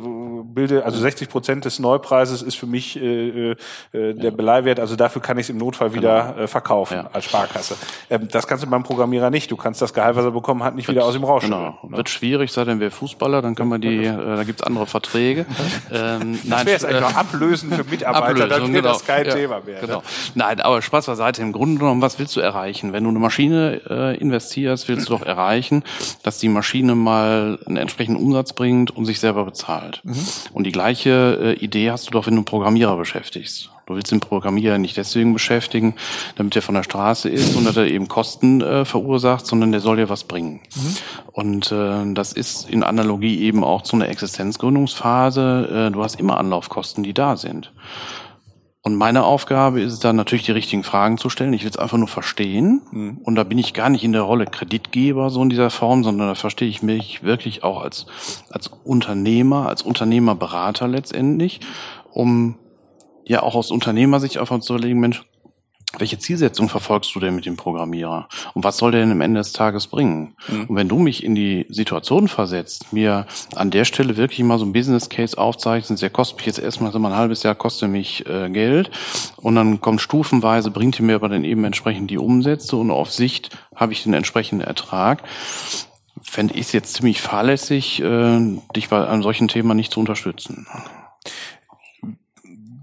[0.45, 3.57] bilde, also 60 Prozent des Neupreises ist für mich äh, äh,
[3.93, 7.09] der Beleihwert, also dafür kann ich es im Notfall wieder äh, verkaufen Genau.
[7.09, 7.15] Ja.
[7.15, 7.75] als Sparkasse.
[8.11, 9.51] Ähm, das kannst du beim Programmierer nicht.
[9.51, 11.79] Du kannst das Gehalt, was er bekommen hat, nicht wieder aus dem Rausch Genau.
[11.83, 11.97] holen.
[11.97, 15.47] Wird schwierig, sei denn wir Fußballer, dann können wir die, äh, da gibt's andere Verträge.
[15.93, 19.27] ähm, Das wäre jetzt äh, eigentlich noch ablösen für Mitarbeiter, dann Ablösung, wäre das kein
[19.27, 19.81] Ja, Thema mehr.
[19.81, 19.97] Genau.
[19.99, 20.03] Ne?
[20.35, 21.43] Nein, aber Spaß beiseite.
[21.43, 22.93] Im Grunde genommen, was willst du erreichen?
[22.93, 25.83] Wenn du eine Maschine äh, investierst, willst du doch erreichen,
[26.23, 30.01] dass die Maschine mal einen entsprechenden Umsatz bringt und sich selber bezahlt.
[30.05, 30.17] Mhm.
[30.53, 33.71] Und die gleiche äh, Idee hast du doch, wenn du einen Programmierer beschäftigst.
[33.87, 35.95] Du willst den Programmierer nicht deswegen beschäftigen,
[36.35, 39.81] damit er von der Straße ist und dass er eben Kosten äh, verursacht, sondern der
[39.81, 40.61] soll dir was bringen.
[41.31, 45.87] Und äh, das ist in Analogie eben auch zu einer Existenzgründungsphase.
[45.89, 47.73] Äh, du hast immer Anlaufkosten, die da sind.
[48.83, 51.53] Und meine Aufgabe ist es dann natürlich, die richtigen Fragen zu stellen.
[51.53, 53.21] Ich will es einfach nur verstehen.
[53.23, 56.29] Und da bin ich gar nicht in der Rolle Kreditgeber so in dieser Form, sondern
[56.29, 58.07] da verstehe ich mich wirklich auch als,
[58.51, 61.61] als Unternehmer, als Unternehmerberater letztendlich,
[62.13, 62.57] um
[63.27, 65.25] ja auch aus Unternehmersicht einfach zu überlegen, Mensch,
[65.99, 68.29] welche Zielsetzung verfolgst du denn mit dem Programmierer?
[68.55, 70.37] Und was soll der denn am Ende des Tages bringen?
[70.69, 74.67] Und wenn du mich in die Situation versetzt, mir an der Stelle wirklich mal so
[74.67, 77.89] ein Business Case aufzeichnest, der kostet mich jetzt erstmal so mal ein halbes Jahr, kostet
[77.89, 78.91] mich äh, Geld
[79.37, 83.13] und dann kommt stufenweise, bringt ihr mir aber dann eben entsprechend die Umsätze und auf
[83.13, 85.23] Sicht habe ich den entsprechenden Ertrag,
[86.21, 90.67] fände ich es jetzt ziemlich fahrlässig, äh, dich bei einem solchen Thema nicht zu unterstützen.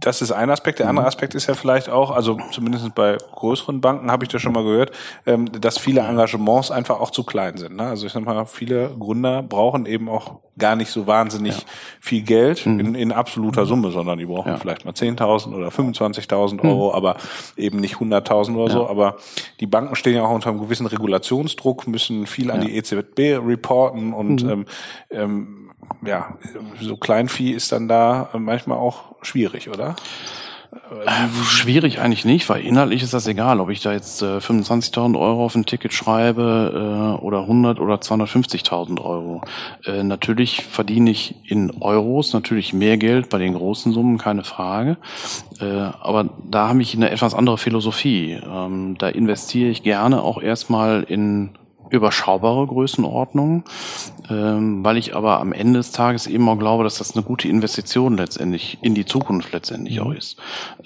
[0.05, 0.79] Das ist ein Aspekt.
[0.79, 4.41] Der andere Aspekt ist ja vielleicht auch, also zumindest bei größeren Banken habe ich das
[4.41, 4.91] schon mal gehört,
[5.25, 7.77] ähm, dass viele Engagements einfach auch zu klein sind.
[7.77, 7.83] Ne?
[7.83, 11.63] Also ich sag mal, viele Gründer brauchen eben auch gar nicht so wahnsinnig ja.
[11.99, 12.79] viel Geld mhm.
[12.79, 14.57] in, in absoluter Summe, sondern die brauchen ja.
[14.57, 16.69] vielleicht mal 10.000 oder 25.000 mhm.
[16.69, 16.95] Euro, mhm.
[16.95, 17.17] aber
[17.57, 18.71] eben nicht 100.000 oder ja.
[18.71, 18.87] so.
[18.87, 19.17] Aber
[19.59, 24.13] die Banken stehen ja auch unter einem gewissen Regulationsdruck, müssen viel an die EZB reporten
[24.13, 24.49] und mhm.
[24.49, 24.65] ähm,
[25.09, 25.59] ähm,
[26.05, 26.37] ja,
[26.79, 29.95] so Kleinvieh ist dann da manchmal auch schwierig, oder?
[31.05, 35.19] Äh, schwierig eigentlich nicht, weil inhaltlich ist das egal, ob ich da jetzt äh, 25.000
[35.19, 39.41] Euro auf ein Ticket schreibe äh, oder 100 oder 250.000 Euro.
[39.85, 44.97] Äh, natürlich verdiene ich in Euros natürlich mehr Geld bei den großen Summen, keine Frage.
[45.59, 48.39] Äh, aber da habe ich eine etwas andere Philosophie.
[48.43, 51.51] Ähm, da investiere ich gerne auch erstmal in
[51.93, 53.63] überschaubare Größenordnung,
[54.29, 57.47] ähm, weil ich aber am Ende des Tages eben auch glaube, dass das eine gute
[57.47, 60.37] Investition letztendlich in die Zukunft letztendlich auch ist.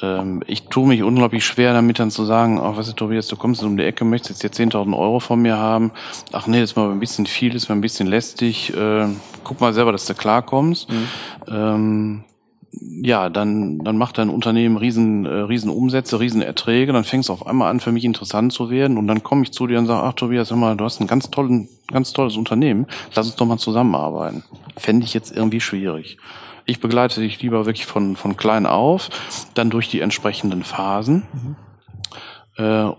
[0.02, 3.38] Ähm, ich tue mich unglaublich schwer damit dann zu sagen, ach, was ist Tobias, du
[3.38, 5.92] kommst um die Ecke, möchtest jetzt 10.000 Euro von mir haben,
[6.34, 9.08] ach nee, das ist mal ein bisschen viel, das ist mal ein bisschen lästig, äh,
[9.44, 10.90] guck mal selber, dass du klarkommst.
[10.92, 11.08] Mhm.
[11.50, 12.24] Ähm,
[12.72, 17.34] ja, dann, dann macht dein Unternehmen riesen, äh, riesen Umsätze, riesen Erträge, dann fängst du
[17.34, 19.86] auf einmal an, für mich interessant zu werden und dann komme ich zu dir und
[19.86, 23.36] sage, ach Tobias, hör mal, du hast ein ganz, tollen, ganz tolles Unternehmen, lass uns
[23.36, 24.44] doch mal zusammenarbeiten.
[24.76, 26.18] Fände ich jetzt irgendwie schwierig.
[26.66, 29.10] Ich begleite dich lieber wirklich von, von klein auf,
[29.54, 31.24] dann durch die entsprechenden Phasen.
[31.32, 32.64] Mhm.
[32.64, 32.92] Äh,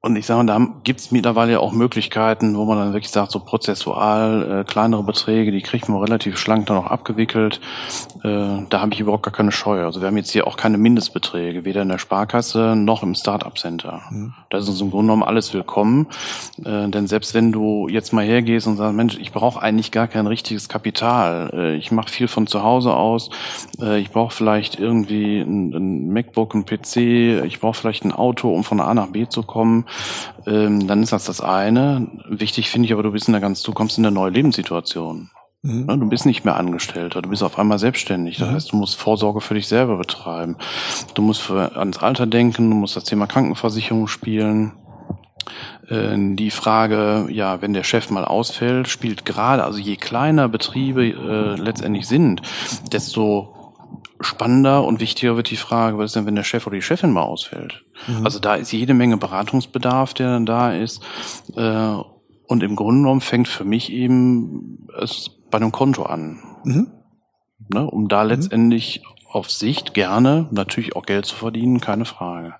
[0.00, 3.40] und ich sage, da gibt es mittlerweile auch Möglichkeiten, wo man dann wirklich sagt, so
[3.40, 7.60] prozessual, äh, kleinere Beträge, die kriegt man relativ schlank dann auch abgewickelt.
[8.22, 9.84] Äh, da habe ich überhaupt gar keine Scheu.
[9.84, 13.58] Also wir haben jetzt hier auch keine Mindestbeträge, weder in der Sparkasse noch im Startup
[13.58, 14.02] Center.
[14.10, 14.34] Mhm.
[14.50, 16.06] Da ist uns im Grunde genommen alles willkommen.
[16.64, 20.06] Äh, denn selbst wenn du jetzt mal hergehst und sagst, Mensch, ich brauche eigentlich gar
[20.06, 21.50] kein richtiges Kapital.
[21.52, 23.30] Äh, ich mache viel von zu Hause aus.
[23.80, 27.44] Äh, ich brauche vielleicht irgendwie ein, ein MacBook, ein PC.
[27.46, 29.86] Ich brauche vielleicht ein Auto, um von A nach B zu kommen
[30.46, 32.08] ähm, dann ist das das eine.
[32.28, 35.30] Wichtig finde ich aber, du bist in der ganz, du kommst in eine neue Lebenssituation.
[35.62, 35.86] Mhm.
[35.86, 38.38] Ne, du bist nicht mehr Angestellter, du bist auf einmal selbstständig.
[38.38, 38.54] Das mhm.
[38.54, 40.56] heißt, du musst Vorsorge für dich selber betreiben.
[41.14, 44.72] Du musst für, ans Alter denken, du musst das Thema Krankenversicherung spielen.
[45.88, 51.06] Äh, die Frage, ja, wenn der Chef mal ausfällt, spielt gerade, also je kleiner Betriebe
[51.06, 52.42] äh, letztendlich sind,
[52.92, 53.54] desto
[54.20, 57.12] spannender und wichtiger wird die Frage, was ist denn, wenn der Chef oder die Chefin
[57.12, 57.84] mal ausfällt?
[58.06, 58.24] Mhm.
[58.24, 61.02] Also da ist jede Menge Beratungsbedarf, der dann da ist.
[61.56, 61.96] Äh,
[62.46, 66.40] und im Grunde genommen fängt für mich eben es bei einem Konto an.
[66.64, 66.92] Mhm.
[67.72, 68.30] Ne, um da mhm.
[68.30, 72.54] letztendlich auf Sicht gerne natürlich auch Geld zu verdienen, keine Frage.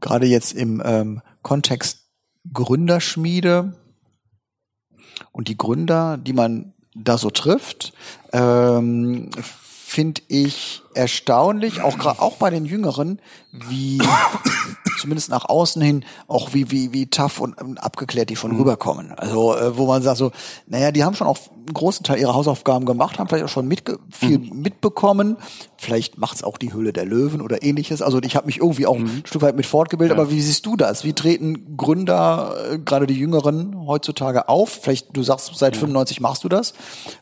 [0.00, 2.08] Gerade jetzt im ähm, Kontext
[2.52, 3.76] Gründerschmiede
[5.32, 7.92] und die Gründer, die man da so trifft,
[8.32, 9.30] ähm,
[9.88, 13.20] finde ich erstaunlich, auch auch bei den Jüngeren,
[13.52, 13.98] wie
[15.00, 18.58] zumindest nach außen hin auch wie wie wie tough und, und abgeklärt die von mhm.
[18.58, 19.12] rüberkommen.
[19.12, 20.30] Also äh, wo man sagt so,
[20.66, 23.66] naja, die haben schon auch einen großen Teil ihrer Hausaufgaben gemacht, haben vielleicht auch schon
[23.66, 24.60] mitge viel mhm.
[24.60, 25.38] mitbekommen.
[25.78, 28.02] Vielleicht macht's auch die Höhle der Löwen oder ähnliches.
[28.02, 29.06] Also ich habe mich irgendwie auch mhm.
[29.06, 30.18] ein Stück weit mit fortgebildet.
[30.18, 30.22] Ja.
[30.22, 31.04] Aber wie siehst du das?
[31.04, 34.80] Wie treten Gründer, äh, gerade die Jüngeren, heutzutage auf?
[34.82, 35.80] Vielleicht du sagst, seit ja.
[35.80, 36.74] 95 machst du das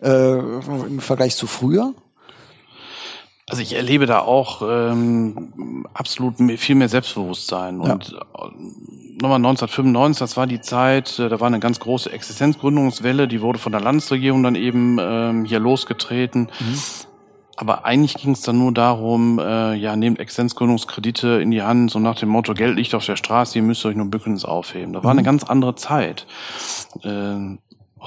[0.02, 1.94] äh, im Vergleich zu früher.
[3.48, 7.80] Also ich erlebe da auch ähm, absolut viel mehr Selbstbewusstsein.
[7.80, 7.92] Ja.
[7.92, 13.28] Und äh, nochmal 1995, das war die Zeit, äh, da war eine ganz große Existenzgründungswelle,
[13.28, 16.48] die wurde von der Landesregierung dann eben ähm, hier losgetreten.
[16.58, 16.78] Mhm.
[17.58, 21.98] Aber eigentlich ging es dann nur darum, äh, ja, nehmt Existenzgründungskredite in die Hand, so
[21.98, 24.92] nach dem Motto, Geld liegt auf der Straße, ihr müsst euch nur bücken aufheben.
[24.92, 25.20] Da war mhm.
[25.20, 26.26] eine ganz andere Zeit.
[27.02, 27.56] Äh,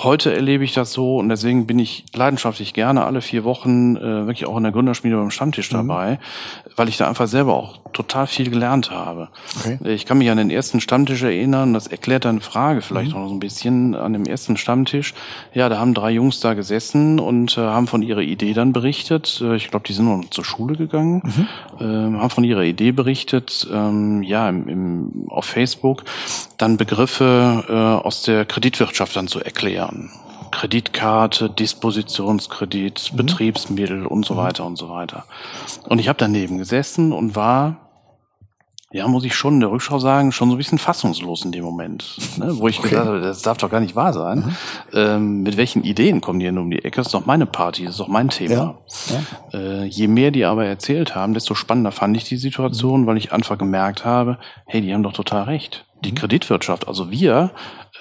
[0.01, 4.01] Heute erlebe ich das so und deswegen bin ich leidenschaftlich gerne alle vier Wochen äh,
[4.01, 5.75] wirklich auch in der Gründerschmiede beim Stammtisch mhm.
[5.75, 6.71] dabei, mhm.
[6.77, 9.27] weil ich da einfach selber auch total viel gelernt habe.
[9.59, 9.77] Okay.
[9.83, 13.19] Ich kann mich an den ersten Stammtisch erinnern, das erklärt eine Frage vielleicht mhm.
[13.19, 15.13] noch so ein bisschen an dem ersten Stammtisch.
[15.53, 19.41] Ja, da haben drei Jungs da gesessen und äh, haben von ihrer Idee dann berichtet.
[19.43, 21.85] Äh, ich glaube, die sind noch zur Schule gegangen, mhm.
[21.85, 26.05] äh, haben von ihrer Idee berichtet, ähm, ja, im, im, auf Facebook,
[26.57, 29.88] dann Begriffe äh, aus der Kreditwirtschaft dann zu erklären.
[30.51, 33.17] Kreditkarte, Dispositionskredit, mhm.
[33.17, 34.39] Betriebsmittel und so mhm.
[34.39, 35.25] weiter und so weiter.
[35.87, 37.89] Und ich habe daneben gesessen und war
[38.91, 41.63] ja, muss ich schon in der Rückschau sagen, schon so ein bisschen fassungslos in dem
[41.63, 42.17] Moment.
[42.37, 42.57] Ne?
[42.57, 42.89] Wo ich okay.
[42.89, 44.39] gesagt habe, das darf doch gar nicht wahr sein.
[44.39, 44.55] Mhm.
[44.93, 46.95] Ähm, mit welchen Ideen kommen die denn um die Ecke?
[46.95, 48.79] Das ist doch meine Party, das ist doch mein Thema.
[49.09, 49.21] Ja.
[49.53, 49.59] Ja.
[49.59, 53.05] Äh, je mehr die aber erzählt haben, desto spannender fand ich die Situation, mhm.
[53.05, 55.85] weil ich einfach gemerkt habe, hey, die haben doch total recht.
[56.03, 57.51] Die Kreditwirtschaft, also wir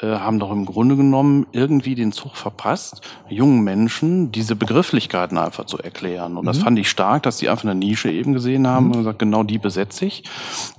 [0.07, 5.79] haben doch im Grunde genommen irgendwie den Zug verpasst, jungen Menschen diese Begrifflichkeiten einfach zu
[5.79, 6.37] erklären.
[6.37, 9.19] Und das fand ich stark, dass die einfach eine Nische eben gesehen haben und gesagt,
[9.19, 10.25] genau die besetze ich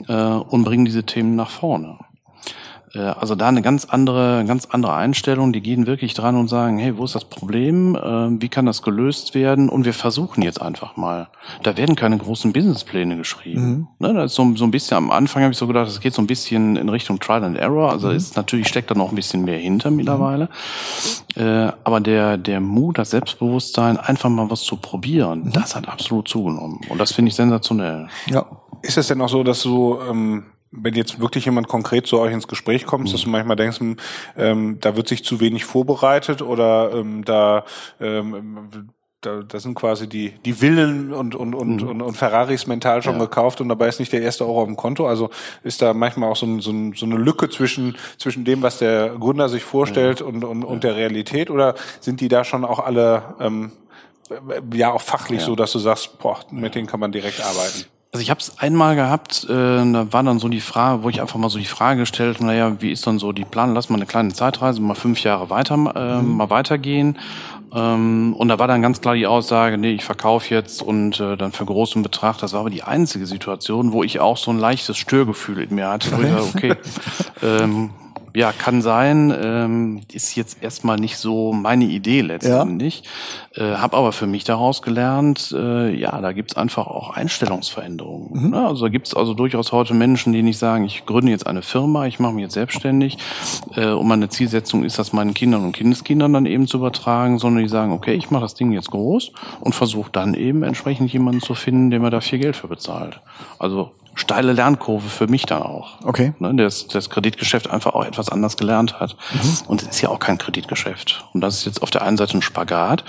[0.08, 1.98] äh, und bringen diese Themen nach vorne.
[2.94, 5.54] Äh, Also da eine ganz andere, ganz andere Einstellung.
[5.54, 7.96] Die gehen wirklich dran und sagen, hey, wo ist das Problem?
[7.96, 9.70] Äh, Wie kann das gelöst werden?
[9.70, 11.28] Und wir versuchen jetzt einfach mal.
[11.64, 13.88] Da werden keine großen Businesspläne geschrieben.
[14.00, 16.14] Ne, das ist so, so ein bisschen am Anfang habe ich so gedacht, es geht
[16.14, 17.92] so ein bisschen in Richtung Trial and Error.
[17.92, 20.50] Also ist natürlich steckt da noch ein bisschen mehr hinter mittlerweile.
[21.36, 26.28] Äh, Aber der, der Mut, das Selbstbewusstsein, einfach mal was zu probieren, das hat absolut
[26.28, 26.82] zugenommen.
[26.90, 28.08] Und das finde ich sensationell.
[28.28, 28.46] Ja.
[28.82, 32.32] Ist es denn auch so, dass du, ähm, wenn jetzt wirklich jemand konkret zu euch
[32.34, 33.98] ins Gespräch kommt, dass du manchmal denkst, hm,
[34.38, 37.66] ähm, da wird sich zu wenig vorbereitet oder ähm, da,
[38.00, 38.90] ähm,
[39.22, 43.16] da, da sind quasi die, die Villen und, und, und, und, und Ferraris mental schon
[43.16, 43.26] Ja.
[43.26, 45.08] gekauft und dabei ist nicht der erste Euro auf dem Konto.
[45.08, 45.30] Also
[45.64, 48.78] ist da manchmal auch so, ein, so, ein, so eine Lücke zwischen, zwischen dem, was
[48.78, 52.80] der Gründer sich vorstellt und, und, und der Realität oder sind die da schon auch
[52.80, 53.72] alle ähm,
[54.74, 55.46] ja auch fachlich Ja.
[55.48, 57.86] so, dass du sagst, boah, mit denen kann man direkt arbeiten?
[58.12, 61.22] Also ich habe es einmal gehabt, äh, da war dann so die Frage, wo ich
[61.22, 63.76] einfach mal so die Frage gestellt, naja, wie ist dann so die Plan?
[63.76, 67.20] Lass mal eine kleine Zeitreise, mal fünf Jahre weiter, äh, mal weitergehen.
[67.72, 71.38] Ähm, und da war dann ganz klar die Aussage, nee, ich verkaufe jetzt und äh,
[71.38, 72.40] dann für großen Betrag.
[72.40, 75.90] Das war aber die einzige Situation, wo ich auch so ein leichtes Störgefühl in mir
[75.90, 76.18] hatte.
[76.18, 76.76] Wo ich dachte, okay,
[77.44, 77.92] ähm,
[78.36, 83.04] ja, kann sein, ähm, ist jetzt erstmal nicht so meine Idee letztendlich.
[83.56, 88.52] Äh, habe aber für mich daraus gelernt, äh, ja, da gibt's einfach auch Einstellungsveränderungen.
[88.52, 88.66] Ne?
[88.66, 92.06] Also da gibt's also durchaus heute Menschen, die nicht sagen, ich gründe jetzt eine Firma,
[92.06, 93.18] ich mache mich jetzt selbstständig
[93.76, 97.64] äh, und meine Zielsetzung ist, das meinen Kindern und Kindeskindern dann eben zu übertragen, sondern
[97.64, 101.42] die sagen, okay, ich mache das Ding jetzt groß und versuche dann eben entsprechend jemanden
[101.42, 103.20] zu finden, der mir da viel Geld für bezahlt.
[103.58, 106.34] Also steile Lernkurve für mich dann auch Okay.
[106.40, 109.16] ne, das, das Kreditgeschäft einfach auch etwas anders gelernt hat.
[109.68, 111.26] Und es ist ja auch kein Kreditgeschäft.
[111.34, 113.04] Und das ist jetzt auf der einen Seite ein Spagat.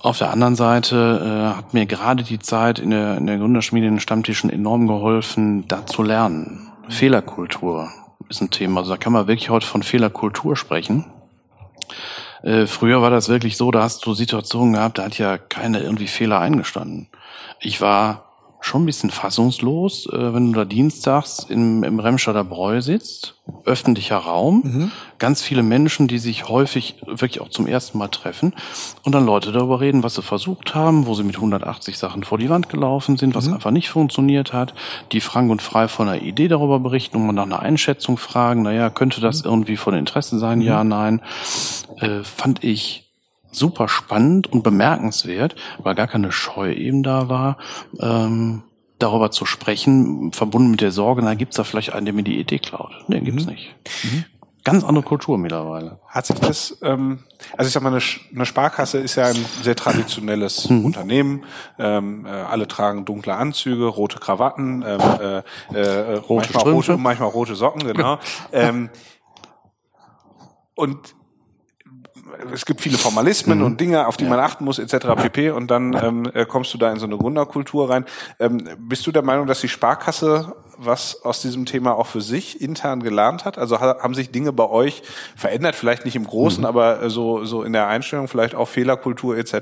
[0.00, 3.86] Auf der anderen Seite äh, hat mir gerade die Zeit in der, in der Gründerschmiede
[3.86, 6.70] in den Stammtischen enorm geholfen, da zu lernen.
[6.88, 7.90] Fehlerkultur
[8.28, 8.80] ist ein Thema.
[8.80, 11.04] Also da kann man wirklich heute von Fehlerkultur sprechen.
[12.42, 15.82] Äh, früher war das wirklich so, da hast du Situationen gehabt, da hat ja keiner
[15.82, 17.08] irgendwie Fehler eingestanden.
[17.60, 18.29] Ich war
[18.60, 24.18] schon ein bisschen fassungslos, äh, wenn du da dienstags im, im Remscheider Bräu sitzt, öffentlicher
[24.18, 28.54] Raum, ganz viele Menschen, die sich häufig wirklich auch zum ersten Mal treffen
[29.02, 32.38] und dann Leute darüber reden, was sie versucht haben, wo sie mit 180 Sachen vor
[32.38, 34.74] die Wand gelaufen sind, was einfach nicht funktioniert hat,
[35.10, 38.62] die frank und frei von einer Idee darüber berichten und man nach einer Einschätzung fragen,
[38.62, 41.20] naja, könnte das irgendwie von Interesse sein, ja, nein,
[41.96, 43.09] äh, fand ich
[43.50, 47.58] super spannend und bemerkenswert, weil gar keine Scheu eben da war,
[48.00, 48.62] ähm,
[48.98, 52.38] darüber zu sprechen, verbunden mit der Sorge, na, gibt's da vielleicht einen, der mir die
[52.38, 52.92] Idee klaut?
[53.08, 53.74] Nee, gibt's nicht.
[54.62, 56.00] Ganz andere Kultur mittlerweile.
[56.06, 57.20] Hat sich das, ähm,
[57.56, 58.02] also ich sag mal, eine,
[58.34, 61.44] eine Sparkasse ist ja ein sehr traditionelles Unternehmen.
[61.78, 66.70] Ähm, äh, alle tragen dunkle Anzüge, rote Krawatten, ähm, äh, äh, Rote manchmal, Strümpfe.
[66.92, 68.18] rote, manchmal rote Socken, genau.
[68.52, 68.90] ähm,
[70.74, 71.14] und
[72.52, 75.08] es gibt viele Formalismen und Dinge, auf die man achten muss, etc.
[75.16, 75.50] pp.
[75.50, 78.04] Und dann ähm, äh, kommst du da in so eine Gründerkultur rein.
[78.38, 82.60] Ähm, bist du der Meinung, dass die Sparkasse was aus diesem Thema auch für sich
[82.60, 83.58] intern gelernt hat?
[83.58, 85.02] Also ha haben sich Dinge bei euch
[85.36, 89.36] verändert, vielleicht nicht im Großen, aber äh, so, so in der Einstellung, vielleicht auch Fehlerkultur
[89.36, 89.52] etc.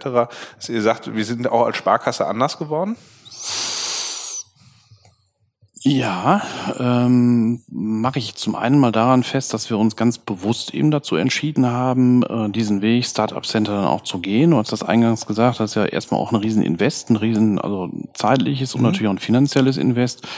[0.56, 2.96] Dass ihr sagt, wir sind auch als Sparkasse anders geworden?
[5.88, 6.42] Ja,
[6.78, 11.16] ähm, mache ich zum einen mal daran fest, dass wir uns ganz bewusst eben dazu
[11.16, 14.50] entschieden haben, äh, diesen Weg Startup Center dann auch zu gehen.
[14.50, 17.58] Du hast das eingangs gesagt, das ist ja erstmal auch ein riesen Invest, ein riesen,
[17.58, 20.28] also zeitliches und natürlich auch ein finanzielles Invest,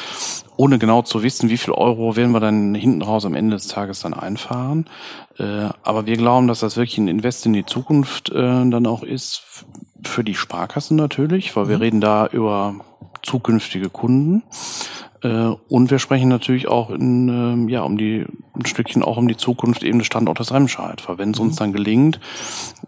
[0.56, 3.66] ohne genau zu wissen, wie viel Euro werden wir dann hinten raus am Ende des
[3.66, 4.88] Tages dann einfahren.
[5.36, 9.02] Äh, aber wir glauben, dass das wirklich ein Invest in die Zukunft äh, dann auch
[9.02, 9.64] ist,
[10.04, 12.76] für die Sparkassen natürlich, weil wir reden da über
[13.22, 14.42] zukünftige Kunden.
[15.22, 19.28] Äh, Und wir sprechen natürlich auch in, ähm, ja, um die, ein Stückchen auch um
[19.28, 21.06] die Zukunft eben des Standortes Remscheid.
[21.08, 22.20] Weil wenn es uns dann gelingt,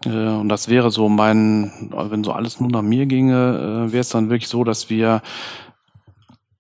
[0.05, 4.01] äh, und das wäre so mein, wenn so alles nur nach mir ginge, äh, wäre
[4.01, 5.23] es dann wirklich so, dass wir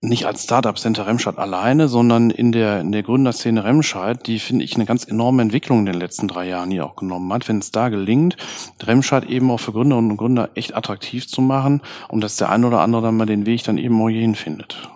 [0.04, 4.64] nicht als Startup Center Remscheid alleine, sondern in der, in der Gründerszene Remscheid, die finde
[4.64, 7.48] ich eine ganz enorme Entwicklung in den letzten drei Jahren hier auch genommen hat.
[7.48, 8.36] Wenn es da gelingt,
[8.82, 12.64] Remscheid eben auch für Gründerinnen und Gründer echt attraktiv zu machen und dass der ein
[12.64, 14.90] oder andere dann mal den Weg dann eben auch hierhin findet.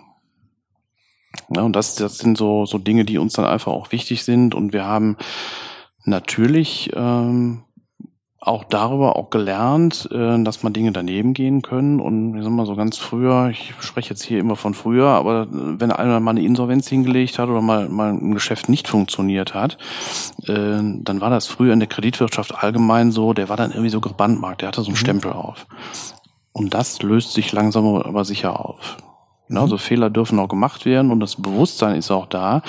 [1.49, 4.53] Ja, und das, das sind so, so Dinge, die uns dann einfach auch wichtig sind.
[4.53, 5.17] Und wir haben
[6.03, 7.63] natürlich ähm,
[8.39, 11.99] auch darüber auch gelernt, äh, dass man Dinge daneben gehen können.
[11.99, 15.47] Und ich sag mal so ganz früher, ich spreche jetzt hier immer von früher, aber
[15.51, 19.77] wenn einer mal eine Insolvenz hingelegt hat oder mal, mal ein Geschäft nicht funktioniert hat,
[20.47, 24.01] äh, dann war das früher in der Kreditwirtschaft allgemein so, der war dann irgendwie so
[24.01, 24.99] gebrandmarkt, der hatte so einen mhm.
[24.99, 25.67] Stempel auf.
[26.53, 28.97] Und das löst sich langsam aber sicher auf.
[29.49, 32.61] Ne, also Fehler dürfen auch gemacht werden und das Bewusstsein ist auch da,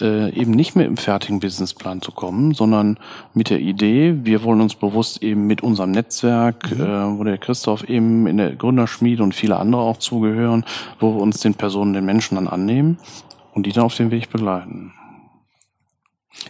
[0.00, 2.98] äh, eben nicht mehr im fertigen Businessplan zu kommen, sondern
[3.32, 6.80] mit der Idee, wir wollen uns bewusst eben mit unserem Netzwerk, mhm.
[6.80, 10.64] äh, wo der Christoph eben in der Gründerschmiede und viele andere auch zugehören,
[10.98, 12.98] wo wir uns den Personen, den Menschen dann annehmen
[13.54, 14.92] und die dann auf dem Weg begleiten.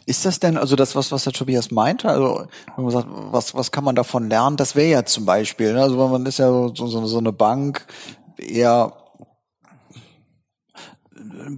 [0.06, 3.54] Ist das denn, also das, was, was der Tobias meinte, also wenn man sagt, was,
[3.54, 5.82] was kann man davon lernen, das wäre ja zum Beispiel, ne?
[5.82, 7.86] also man ist ja so, so, so eine Bank
[8.38, 8.92] eher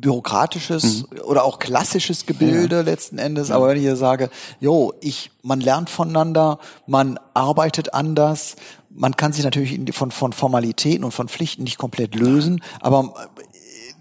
[0.00, 1.20] bürokratisches mhm.
[1.24, 2.82] oder auch klassisches Gebilde ja.
[2.82, 3.50] letzten Endes.
[3.50, 8.56] Aber wenn ich hier sage, jo, ich, man lernt voneinander, man arbeitet anders,
[8.90, 13.42] man kann sich natürlich von, von Formalitäten und von Pflichten nicht komplett lösen, aber äh,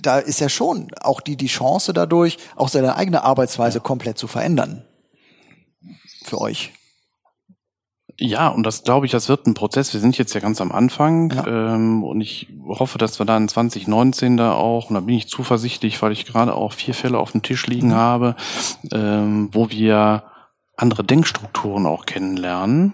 [0.01, 4.27] da ist ja schon auch die, die Chance dadurch, auch seine eigene Arbeitsweise komplett zu
[4.27, 4.83] verändern.
[6.23, 6.73] Für euch.
[8.19, 9.93] Ja, und das glaube ich, das wird ein Prozess.
[9.93, 11.75] Wir sind jetzt ja ganz am Anfang ja.
[11.75, 15.27] ähm, und ich hoffe, dass wir da in 2019 da auch, und da bin ich
[15.27, 17.95] zuversichtlich, weil ich gerade auch vier Fälle auf dem Tisch liegen mhm.
[17.95, 18.35] habe,
[18.91, 20.23] ähm, wo wir
[20.75, 22.93] andere Denkstrukturen auch kennenlernen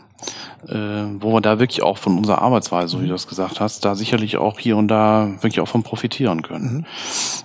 [0.68, 0.76] äh,
[1.20, 3.96] wo wir da wirklich auch von unserer Arbeitsweise, so wie du das gesagt hast, da
[3.96, 6.74] sicherlich auch hier und da wirklich auch von profitieren können.
[6.74, 6.86] Mhm.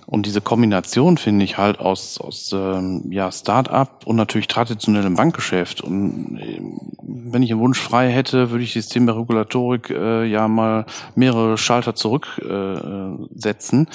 [0.07, 5.81] Und diese Kombination finde ich halt aus, aus ähm, ja, Start-up und natürlich traditionellem Bankgeschäft.
[5.83, 6.63] Und äh,
[7.03, 11.59] wenn ich einen Wunsch frei hätte, würde ich das Thema Regulatorik äh, ja mal mehrere
[11.59, 13.89] Schalter zurücksetzen.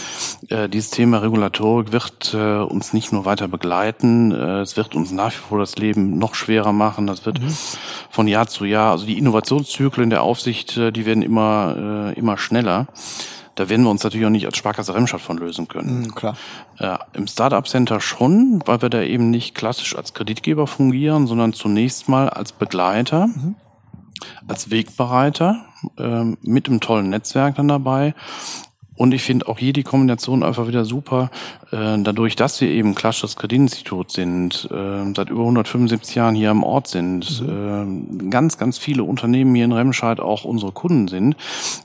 [0.50, 4.96] Äh, äh, dieses Thema Regulatorik wird äh, uns nicht nur weiter begleiten, äh, es wird
[4.96, 7.08] uns nach wie vor das Leben noch schwerer machen.
[7.08, 7.54] Das wird mhm.
[8.10, 12.20] von Jahr zu Jahr, also die die Innovationszyklen der Aufsicht, äh, die werden immer, äh,
[12.20, 12.88] immer schneller.
[13.56, 16.02] Da werden wir uns natürlich auch nicht als Sparkasse Remscheid von lösen können.
[16.02, 16.36] Mhm, klar.
[16.80, 21.54] Äh, Im Startup Center schon, weil wir da eben nicht klassisch als Kreditgeber fungieren, sondern
[21.54, 23.56] zunächst mal als Begleiter, mhm.
[24.48, 25.66] als Wegbereiter,
[26.00, 28.16] äh, mit einem tollen Netzwerk dann dabei
[28.96, 31.32] und ich finde auch hier die Kombination einfach wieder super.
[31.72, 36.64] Äh, dadurch, dass wir eben klassisches Kreditinstitut sind, äh, seit über 175 Jahren hier am
[36.64, 38.20] Ort sind, mhm.
[38.22, 41.36] äh, ganz, ganz viele Unternehmen hier in Remscheid auch unsere Kunden sind,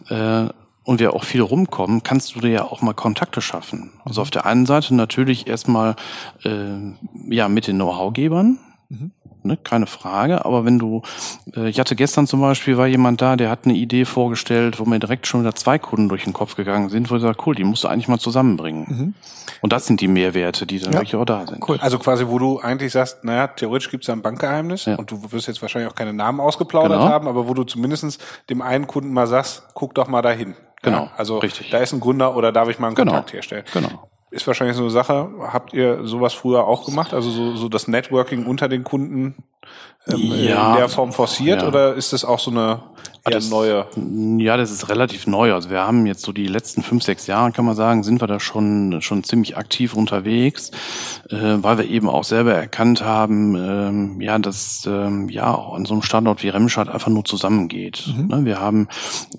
[0.08, 0.48] äh,
[0.84, 3.90] und wir auch viel rumkommen, kannst du dir ja auch mal Kontakte schaffen.
[4.06, 5.96] Also auf der einen Seite natürlich erstmal
[6.44, 6.94] äh,
[7.28, 9.10] ja mit den Know-how-Gebern, mhm
[9.42, 10.44] ne, keine Frage.
[10.44, 11.02] Aber wenn du,
[11.54, 14.84] äh, ich hatte gestern zum Beispiel, war jemand da, der hat eine Idee vorgestellt, wo
[14.84, 17.54] mir direkt schon wieder zwei Kunden durch den Kopf gegangen sind, wo ich sage, cool,
[17.54, 18.86] die musst du eigentlich mal zusammenbringen.
[18.88, 19.14] Mhm.
[19.60, 20.98] Und das sind die Mehrwerte, die dann ja.
[21.00, 21.66] wirklich auch da sind.
[21.68, 21.78] Cool.
[21.80, 24.96] Also quasi, wo du eigentlich sagst, naja, theoretisch gibt es ja ein Bankgeheimnis ja.
[24.96, 27.10] und du wirst jetzt wahrscheinlich auch keine Namen ausgeplaudert genau.
[27.10, 28.18] haben, aber wo du zumindestens
[28.50, 30.54] dem einen Kunden mal sagst, guck doch mal dahin.
[30.82, 31.04] Genau.
[31.04, 31.70] Ja, also richtig.
[31.70, 33.12] da ist ein Gründer oder darf ich mal einen genau.
[33.12, 33.64] Kontakt herstellen.
[33.72, 35.30] Genau ist wahrscheinlich so eine Sache.
[35.40, 37.14] Habt ihr sowas früher auch gemacht?
[37.14, 39.36] Also so, so das Networking unter den Kunden
[40.06, 41.68] ähm, ja, in der Form forciert ja.
[41.68, 42.82] oder ist das auch so eine
[43.30, 43.86] eher das, neue?
[44.38, 45.52] Ja, das ist relativ neu.
[45.54, 48.26] Also wir haben jetzt so die letzten fünf, sechs Jahre, kann man sagen, sind wir
[48.26, 50.70] da schon schon ziemlich aktiv unterwegs,
[51.30, 55.84] äh, weil wir eben auch selber erkannt haben, ähm, ja, dass ähm, ja auch an
[55.84, 58.04] so einem Standort wie Remscheid einfach nur zusammengeht.
[58.06, 58.26] Mhm.
[58.28, 58.88] Ne, wir haben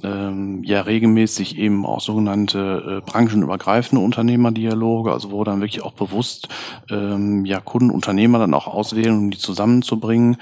[0.04, 6.49] ähm, ja regelmäßig eben auch sogenannte äh, branchenübergreifende Unternehmerdialoge, also wo dann wirklich auch bewusst
[6.89, 10.38] ähm, ja Kunden, Unternehmer dann auch auswählen, um die zusammenzubringen.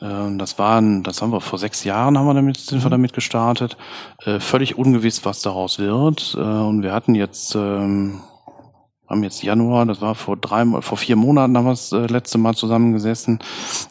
[0.00, 3.02] Äh, das waren, das haben wir vor sechs Jahren haben wir damit sind wir mhm.
[3.02, 3.76] damit gestartet.
[4.24, 6.34] Äh, völlig ungewiss, was daraus wird.
[6.36, 8.20] Äh, und wir hatten jetzt, ähm,
[9.08, 12.38] haben jetzt Januar, das war vor drei, vor vier Monaten haben wir das äh, letzte
[12.38, 13.40] Mal zusammengesessen.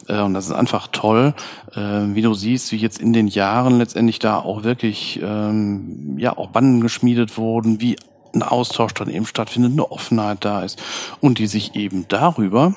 [0.08, 1.34] Äh, und das ist einfach toll,
[1.74, 6.36] äh, wie du siehst, wie jetzt in den Jahren letztendlich da auch wirklich, ähm, ja,
[6.36, 7.96] auch Banden geschmiedet wurden, wie
[8.34, 10.82] ein Austausch dann eben stattfindet, eine Offenheit da ist
[11.20, 12.74] und die sich eben darüber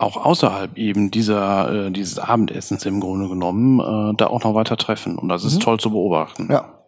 [0.00, 4.76] auch außerhalb eben dieser äh, dieses Abendessens im Grunde genommen äh, da auch noch weiter
[4.76, 5.60] treffen und das ist mhm.
[5.60, 6.48] toll zu beobachten.
[6.50, 6.80] Ja.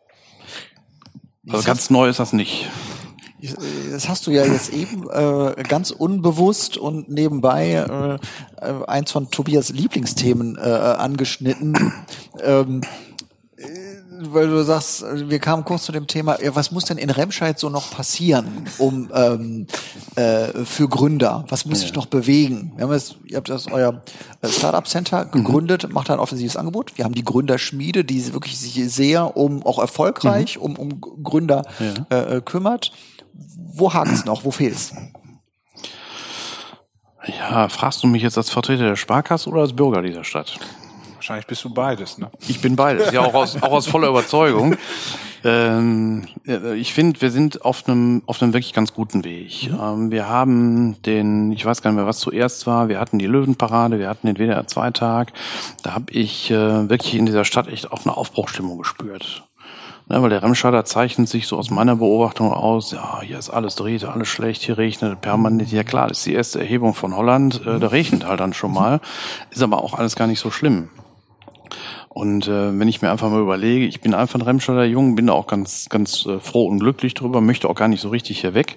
[1.50, 2.68] Also ganz neu ist das nicht.
[3.90, 8.14] Das hast du ja jetzt eben äh, ganz unbewusst und nebenbei äh,
[8.64, 11.92] äh eins von Tobias Lieblingsthemen äh, angeschnitten.
[12.40, 12.82] ähm,
[14.30, 17.58] weil du sagst, wir kamen kurz zu dem Thema, ja, was muss denn in Remscheid
[17.58, 19.66] so noch passieren, um ähm,
[20.16, 21.44] äh, für Gründer?
[21.48, 21.86] Was muss ja.
[21.86, 22.72] sich noch bewegen?
[22.76, 24.02] Wir haben jetzt, ihr habt das euer
[24.40, 25.30] äh, Startup Center mhm.
[25.30, 25.94] gegründet, mhm.
[25.94, 26.96] macht ein offensives Angebot.
[26.96, 30.62] Wir haben die Gründerschmiede, die wirklich sich sehr um auch erfolgreich mhm.
[30.62, 31.62] um, um Gründer
[32.10, 32.22] ja.
[32.22, 32.92] äh, kümmert.
[33.74, 34.44] Wo hakt es noch?
[34.44, 34.92] Wo fehlt es?
[37.26, 40.58] Ja, fragst du mich jetzt als Vertreter der Sparkasse oder als Bürger dieser Stadt?
[41.22, 42.32] Wahrscheinlich bist du beides, ne?
[42.48, 44.76] Ich bin beides, ja auch aus, auch aus voller Überzeugung.
[45.44, 46.28] Ähm,
[46.76, 49.72] ich finde, wir sind auf einem auf einem wirklich ganz guten Weg.
[49.72, 49.80] Mhm.
[49.82, 52.88] Ähm, wir haben den, ich weiß gar nicht mehr, was zuerst war.
[52.88, 55.32] Wir hatten die Löwenparade, wir hatten den WDR 2 Tag.
[55.82, 59.42] Da habe ich äh, wirklich in dieser Stadt echt auch eine Aufbruchstimmung gespürt.
[60.08, 63.74] Ne, weil der Remscheider zeichnet sich so aus meiner Beobachtung aus, ja, hier ist alles
[63.74, 65.72] dreht, alles schlecht, hier regnet permanent.
[65.72, 68.72] Ja klar, das ist die erste Erhebung von Holland, äh, da regnet halt dann schon
[68.72, 69.00] mal.
[69.50, 70.88] Ist aber auch alles gar nicht so schlimm.
[72.08, 75.28] Und äh, wenn ich mir einfach mal überlege, ich bin einfach ein Remscheider Jung, bin
[75.28, 78.40] da auch ganz, ganz äh, froh und glücklich drüber, möchte auch gar nicht so richtig
[78.40, 78.76] hier weg,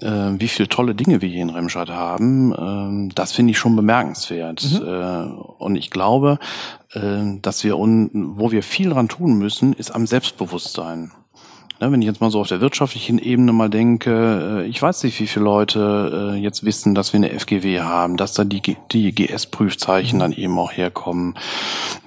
[0.00, 3.76] äh, wie viele tolle Dinge wir hier in Remscheid haben, äh, das finde ich schon
[3.76, 4.80] bemerkenswert.
[4.80, 4.86] Mhm.
[4.86, 5.24] Äh,
[5.58, 6.38] und ich glaube,
[6.94, 11.12] äh, dass wir, un wo wir viel dran tun müssen, ist am Selbstbewusstsein.
[11.80, 15.02] Ne, wenn ich jetzt mal so auf der wirtschaftlichen Ebene mal denke, äh, ich weiß
[15.02, 18.76] nicht, wie viele Leute äh, jetzt wissen, dass wir eine FGW haben, dass da die,
[18.92, 21.38] die GS-Prüfzeichen dann eben auch herkommen.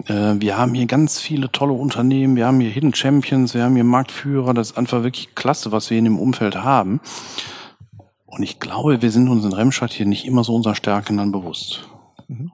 [0.05, 3.73] Äh, wir haben hier ganz viele tolle Unternehmen, wir haben hier Hidden Champions, wir haben
[3.73, 7.01] hier Marktführer, das ist einfach wirklich klasse, was wir in dem Umfeld haben.
[8.27, 11.31] Und ich glaube, wir sind uns in Remscheid hier nicht immer so unserer Stärken dann
[11.31, 11.89] bewusst.
[12.27, 12.51] Mhm.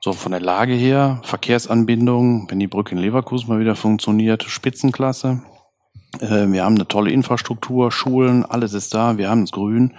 [0.00, 5.42] So von der Lage her, Verkehrsanbindung, wenn die Brücke in Leverkusen mal wieder funktioniert, Spitzenklasse.
[6.18, 9.94] Äh, wir haben eine tolle Infrastruktur, Schulen, alles ist da, wir haben es grün.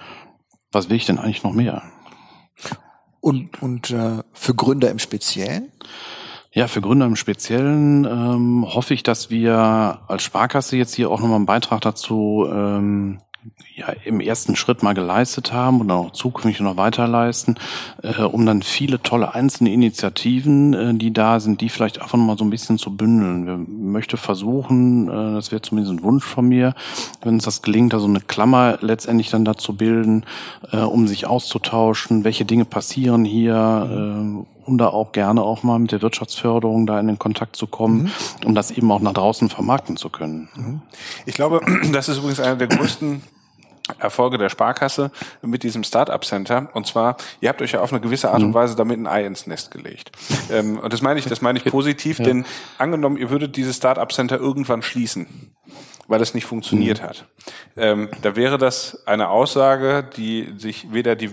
[0.72, 1.84] Was will ich denn eigentlich noch mehr?
[3.20, 5.72] Und, und äh, für Gründer im Speziellen?
[6.54, 11.22] Ja, für Gründer im Speziellen ähm, hoffe ich, dass wir als Sparkasse jetzt hier auch
[11.22, 13.22] nochmal einen Beitrag dazu ähm,
[13.76, 17.56] ja, im ersten Schritt mal geleistet haben und auch zukünftig noch weiter leisten,
[18.04, 22.38] äh, um dann viele tolle einzelne Initiativen, äh, die da sind, die vielleicht einfach mal
[22.38, 23.48] so ein bisschen zu bündeln.
[23.48, 26.76] Wir möchte versuchen, äh, das wäre zumindest ein Wunsch von mir,
[27.22, 30.26] wenn uns das gelingt, da so eine Klammer letztendlich dann dazu bilden,
[30.72, 35.80] äh, um sich auszutauschen, welche Dinge passieren hier, äh, um da auch gerne auch mal
[35.80, 38.12] mit der Wirtschaftsförderung da in den Kontakt zu kommen, mhm.
[38.48, 40.50] um das eben auch nach draußen vermarkten zu können.
[40.56, 40.82] Mhm.
[41.26, 43.22] Ich glaube, das ist übrigens einer der größten
[44.00, 46.70] Erfolge der Sparkasse mit diesem Startup Center.
[46.74, 48.54] Und zwar, ihr habt euch ja auf eine gewisse Art und mhm.
[48.54, 50.12] Weise damit ein Ei ins Nest gelegt.
[50.52, 52.26] Ähm, und das meine ich, das meine ich positiv, ja.
[52.26, 52.46] denn
[52.78, 55.28] angenommen, ihr würdet dieses Startup Center irgendwann schließen,
[56.08, 57.06] weil es nicht funktioniert mhm.
[57.06, 57.26] hat.
[57.76, 61.32] Ähm, da wäre das eine Aussage, die sich weder die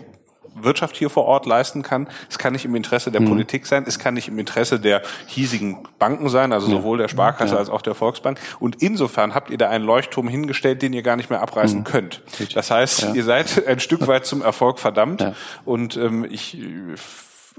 [0.63, 2.09] Wirtschaft hier vor Ort leisten kann.
[2.29, 3.29] Es kann nicht im Interesse der mhm.
[3.29, 3.85] Politik sein.
[3.87, 7.59] Es kann nicht im Interesse der hiesigen Banken sein, also sowohl der Sparkasse ja.
[7.59, 8.39] als auch der Volksbank.
[8.61, 11.85] Und insofern habt ihr da einen Leuchtturm hingestellt, den ihr gar nicht mehr abreißen mhm.
[11.85, 12.23] könnt.
[12.55, 13.15] Das heißt, ja.
[13.15, 15.21] ihr seid ein Stück weit zum Erfolg verdammt.
[15.21, 15.35] Ja.
[15.65, 16.57] Und ähm, ich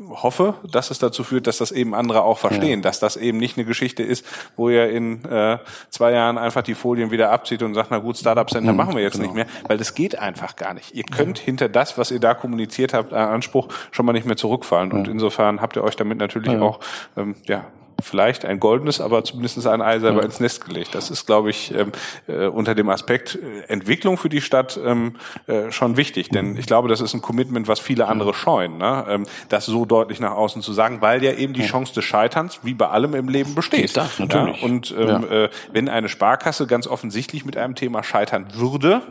[0.10, 2.84] hoffe, dass es dazu führt, dass das eben andere auch verstehen, ja.
[2.84, 4.26] dass das eben nicht eine Geschichte ist,
[4.56, 5.58] wo ihr in äh,
[5.89, 8.95] zwei Jahren einfach die Folien wieder abzieht und sagt, na gut, Startup Center mhm, machen
[8.95, 9.26] wir jetzt genau.
[9.26, 10.93] nicht mehr, weil das geht einfach gar nicht.
[10.95, 11.45] Ihr könnt ja.
[11.45, 14.91] hinter das, was ihr da kommuniziert habt, an Anspruch schon mal nicht mehr zurückfallen.
[14.91, 16.80] Und insofern habt ihr euch damit natürlich auch
[17.18, 17.66] ähm, ja,
[18.02, 20.95] vielleicht ein goldenes, aber zumindest ein Ei selber ins Nest gelegt.
[20.95, 21.91] Das ist, glaube ich, ähm,
[22.28, 25.16] äh, unter dem Aspekt äh, Entwicklung für die Stadt ähm,
[25.47, 26.30] äh, schon wichtig.
[26.30, 29.06] Denn ich glaube, das ist ein Commitment, was viele andere scheuen, ne?
[29.10, 32.60] ähm, das so deutlich nach außen zu sagen, weil ja eben die Chance des Scheiterns,
[32.64, 33.95] wie bei allem im Leben, besteht.
[33.95, 34.62] Das, natürlich.
[34.62, 34.66] Ja?
[34.66, 35.43] Und ähm, ja.
[35.45, 39.02] äh, wenn eine Sparkasse ganz offensichtlich mit einem Thema scheitern würde,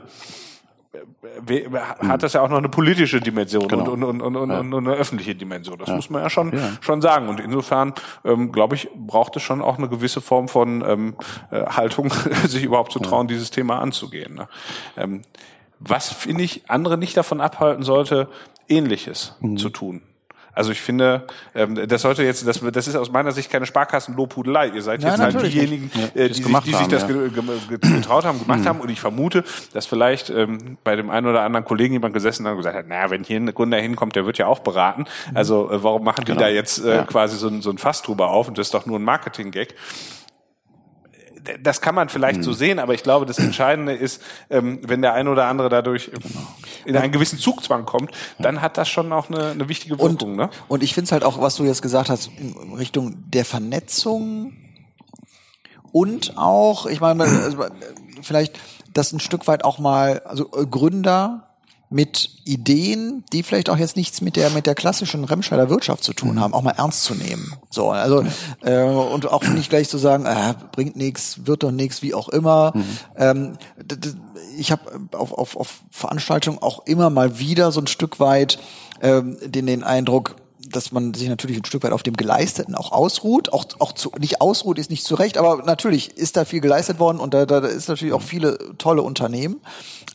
[2.01, 3.91] hat das ja auch noch eine politische Dimension genau.
[3.91, 4.61] und, und, und, und, ja.
[4.61, 5.79] und, eine öffentliche Dimension.
[5.79, 5.95] Das ja.
[5.97, 6.71] muss man ja schon, ja.
[6.81, 7.29] schon sagen.
[7.29, 7.95] Und insofern,
[8.25, 11.17] ähm, glaube ich, braucht es schon auch eine gewisse Form von ähm,
[11.51, 12.11] äh, Haltung,
[12.47, 14.35] sich überhaupt zu trauen, dieses Thema anzugehen.
[14.35, 14.49] Ne?
[14.97, 15.23] Ähm,
[15.79, 18.29] was, finde ich, andere nicht davon abhalten sollte,
[18.69, 19.57] Ähnliches mhm.
[19.57, 20.03] zu tun.
[20.59, 21.23] Also ich finde,
[21.55, 24.71] ähm, das sollte jetzt, das, das ist aus meiner Sicht keine Sparkassenlobhudelei.
[24.71, 27.77] Ihr seid jetzt halt diejenigen, äh, die, sich, die sich das ja.
[27.77, 28.67] getraut haben, gemacht mhm.
[28.67, 28.81] haben.
[28.81, 32.55] Und ich vermute, dass vielleicht ähm, bei dem einen oder anderen Kollegen jemand gesessen hat
[32.55, 35.03] und gesagt hat, naja, wenn hier ein Gründer hinkommt, der wird ja auch beraten.
[35.31, 35.37] Mhm.
[35.37, 36.41] Also äh, warum machen die genau.
[36.41, 37.03] da jetzt äh, ja.
[37.05, 39.77] quasi so ein, so ein Fass drüber auf und das ist doch nur ein Marketing-Gag
[41.63, 42.43] das kann man vielleicht mhm.
[42.45, 46.11] so sehen, aber ich glaube, das Entscheidende ist, ähm, wenn der eine oder andere dadurch
[46.85, 50.31] in einen gewissen Zugzwang kommt, dann hat das schon auch eine, eine wichtige Wirkung.
[50.31, 50.51] Und, ne?
[50.69, 54.53] und ich finde es halt auch, was du jetzt gesagt hast, in Richtung der Vernetzung
[55.93, 57.65] und auch, ich meine, also,
[58.23, 58.59] vielleicht
[58.93, 61.48] das ein Stück weit auch mal, also äh, Gründer
[61.91, 66.13] mit Ideen, die vielleicht auch jetzt nichts mit der mit der klassischen Remscheider Wirtschaft zu
[66.13, 66.41] tun mhm.
[66.41, 67.55] haben, auch mal ernst zu nehmen.
[67.71, 68.25] So, also
[68.63, 72.29] äh, und auch nicht gleich zu sagen, äh, bringt nichts, wird doch nichts, wie auch
[72.29, 72.73] immer.
[72.75, 72.85] Mhm.
[73.17, 73.59] Ähm,
[74.59, 74.83] ich habe
[75.13, 78.59] auf, auf, auf Veranstaltungen auch immer mal wieder so ein Stück weit
[79.01, 80.37] ähm, den, den Eindruck,
[80.71, 83.53] dass man sich natürlich ein Stück weit auf dem Geleisteten auch ausruht.
[83.53, 86.99] Auch, auch zu, nicht ausruht ist nicht zu Recht, aber natürlich ist da viel geleistet
[86.99, 89.61] worden und da, da ist natürlich auch viele tolle Unternehmen.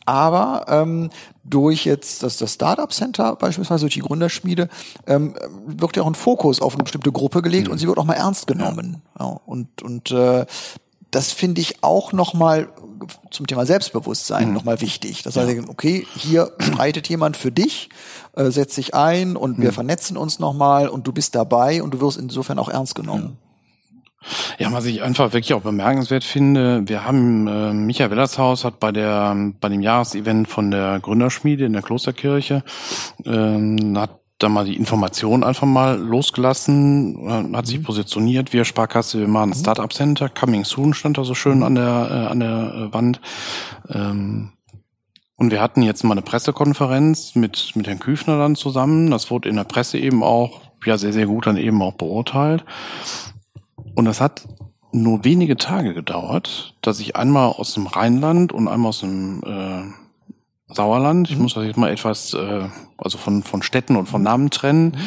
[0.06, 1.10] Aber ähm,
[1.44, 4.70] durch jetzt das, das Startup Center beispielsweise durch die Gründerschmiede
[5.08, 5.36] ähm,
[5.66, 7.74] wird ja auch ein Fokus auf eine bestimmte Gruppe gelegt mhm.
[7.74, 9.02] und sie wird auch mal ernst genommen.
[9.20, 9.26] Ja.
[9.26, 10.46] ja und und äh,
[11.12, 12.70] das finde ich auch nochmal
[13.30, 14.54] zum Thema Selbstbewusstsein mhm.
[14.54, 15.24] nochmal wichtig.
[15.24, 15.64] Das heißt, ja.
[15.68, 17.90] okay, hier streitet jemand für dich,
[18.36, 19.76] äh, setzt sich ein und wir mhm.
[19.76, 23.38] vernetzen uns nochmal und du bist dabei und du wirst insofern auch ernst genommen.
[24.58, 28.92] Ja, was ich einfach wirklich auch bemerkenswert finde, wir haben äh, Michael Wellershaus hat bei
[28.92, 32.64] der bei dem Jahresevent von der Gründerschmiede in der Klosterkirche
[33.26, 37.84] ähm, hat da mal die Information einfach mal losgelassen, hat sich mhm.
[37.84, 39.62] positioniert, wir Sparkasse, wir machen ein mhm.
[39.62, 43.22] Startup Center, Coming Soon stand da so schön an der, äh, an der äh, Wand.
[43.90, 44.52] Ähm,
[45.36, 49.10] und wir hatten jetzt mal eine Pressekonferenz mit, mit Herrn Küfner dann zusammen.
[49.10, 52.64] Das wurde in der Presse eben auch, ja, sehr, sehr gut dann eben auch beurteilt.
[53.96, 54.48] Und das hat
[54.92, 60.74] nur wenige Tage gedauert, dass ich einmal aus dem Rheinland und einmal aus dem äh,
[60.74, 61.44] Sauerland, ich mhm.
[61.44, 62.68] muss das jetzt mal etwas, äh,
[62.98, 64.24] also von, von Städten und von.
[64.24, 64.98] Namen trennen,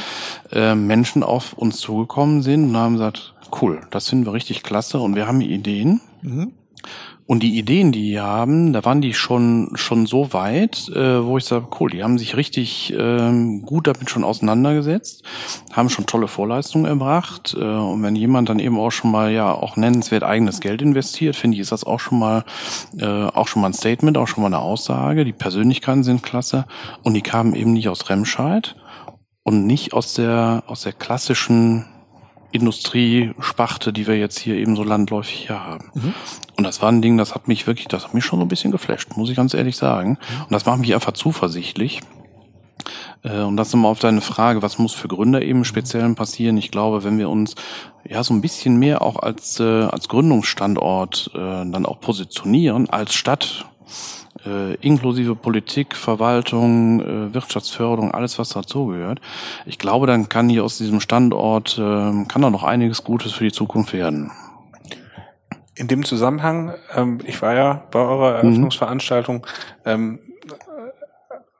[0.50, 0.56] mhm.
[0.56, 4.98] äh, Menschen auf uns zugekommen sind und haben gesagt, cool, das finden wir richtig klasse
[4.98, 6.00] und wir haben Ideen.
[6.22, 6.52] Mhm.
[7.26, 11.38] Und die Ideen, die die haben, da waren die schon schon so weit, äh, wo
[11.38, 15.24] ich sage, cool, die haben sich richtig ähm, gut damit schon auseinandergesetzt,
[15.72, 17.56] haben schon tolle Vorleistungen erbracht.
[17.58, 21.34] Äh, und wenn jemand dann eben auch schon mal ja auch nennenswert eigenes Geld investiert,
[21.34, 22.44] finde ich, ist das auch schon mal
[22.98, 25.24] äh, auch schon mal ein Statement, auch schon mal eine Aussage.
[25.24, 26.66] Die Persönlichkeiten sind klasse
[27.02, 28.76] und die kamen eben nicht aus Remscheid
[29.42, 31.86] und nicht aus der aus der klassischen
[32.52, 35.90] Industriesparte, die wir jetzt hier eben so landläufig hier haben.
[35.94, 36.14] Mhm.
[36.56, 38.48] Und das war ein Ding, das hat mich wirklich, das hat mich schon so ein
[38.48, 40.10] bisschen geflasht, muss ich ganz ehrlich sagen.
[40.10, 40.42] Mhm.
[40.44, 42.00] Und das macht mich einfach zuversichtlich.
[43.22, 46.56] Äh, und das nochmal auf deine Frage, was muss für Gründer eben speziell passieren?
[46.56, 47.54] Ich glaube, wenn wir uns
[48.08, 53.14] ja so ein bisschen mehr auch als, äh, als Gründungsstandort äh, dann auch positionieren, als
[53.14, 53.66] Stadt,
[54.46, 59.20] äh, inklusive Politik, Verwaltung, äh, Wirtschaftsförderung, alles was dazugehört.
[59.66, 63.44] Ich glaube, dann kann hier aus diesem Standort, äh, kann da noch einiges Gutes für
[63.44, 64.30] die Zukunft werden.
[65.74, 68.48] In dem Zusammenhang, ähm, ich war ja bei eurer mhm.
[68.48, 69.46] Eröffnungsveranstaltung,
[69.84, 70.20] ähm,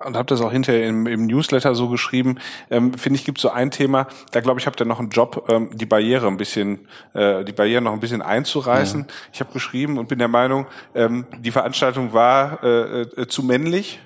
[0.07, 2.39] und habe das auch hinterher im, im Newsletter so geschrieben,
[2.71, 5.47] ähm, finde ich, gibt so ein Thema, da glaube ich, habt ihr noch einen Job,
[5.49, 9.01] ähm, die Barriere ein bisschen, äh, die Barriere noch ein bisschen einzureißen.
[9.01, 9.15] Ja.
[9.33, 14.01] Ich habe geschrieben und bin der Meinung, ähm, die Veranstaltung war äh, äh, zu männlich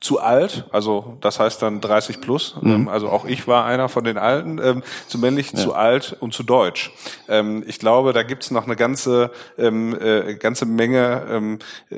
[0.00, 2.70] zu alt, also das heißt dann 30 plus, mhm.
[2.70, 5.58] ähm, also auch ich war einer von den Alten, ähm, zu männlich, ja.
[5.58, 6.92] zu alt und zu deutsch.
[7.28, 11.58] Ähm, ich glaube, da gibt's noch eine ganze ähm, äh, ganze Menge ähm,
[11.90, 11.96] äh,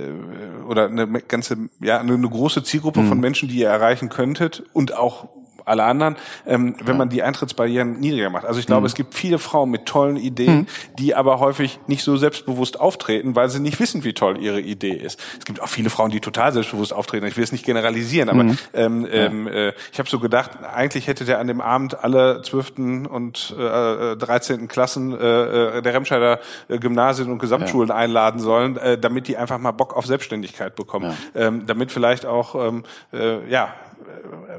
[0.66, 3.08] oder eine ganze ja eine, eine große Zielgruppe mhm.
[3.08, 5.28] von Menschen, die ihr erreichen könntet und auch
[5.68, 6.16] alle anderen,
[6.46, 8.44] ähm, wenn man die Eintrittsbarrieren niedriger macht.
[8.44, 8.86] Also ich glaube, mhm.
[8.86, 10.66] es gibt viele Frauen mit tollen Ideen, mhm.
[10.98, 14.92] die aber häufig nicht so selbstbewusst auftreten, weil sie nicht wissen, wie toll ihre Idee
[14.92, 15.20] ist.
[15.38, 17.26] Es gibt auch viele Frauen, die total selbstbewusst auftreten.
[17.26, 18.58] Ich will es nicht generalisieren, aber mhm.
[18.74, 23.06] ähm, ähm, äh, ich habe so gedacht, eigentlich hätte der an dem Abend alle zwölften
[23.06, 24.64] und äh, 13.
[24.64, 27.94] Äh, Klassen äh, äh, der Remscheider äh, Gymnasien und Gesamtschulen ja.
[27.94, 31.16] einladen sollen, äh, damit die einfach mal Bock auf Selbstständigkeit bekommen.
[31.34, 31.46] Ja.
[31.46, 33.74] Ähm, damit vielleicht auch ähm, äh, ja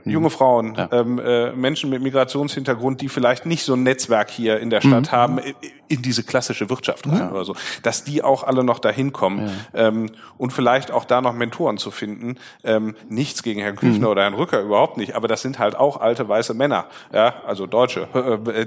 [0.05, 0.89] junge Frauen, ja.
[0.91, 5.07] ähm, äh, Menschen mit Migrationshintergrund, die vielleicht nicht so ein Netzwerk hier in der Stadt
[5.07, 5.11] mhm.
[5.11, 5.39] haben,
[5.89, 7.31] in diese klassische Wirtschaft rein ja.
[7.31, 9.87] oder so, dass die auch alle noch dahin kommen ja.
[9.87, 12.37] ähm, und vielleicht auch da noch Mentoren zu finden.
[12.63, 14.11] Ähm, nichts gegen Herrn Küfner mhm.
[14.11, 17.65] oder Herrn Rücker, überhaupt nicht, aber das sind halt auch alte weiße Männer, ja, also
[17.65, 18.07] Deutsche.
[18.49, 18.65] Äh,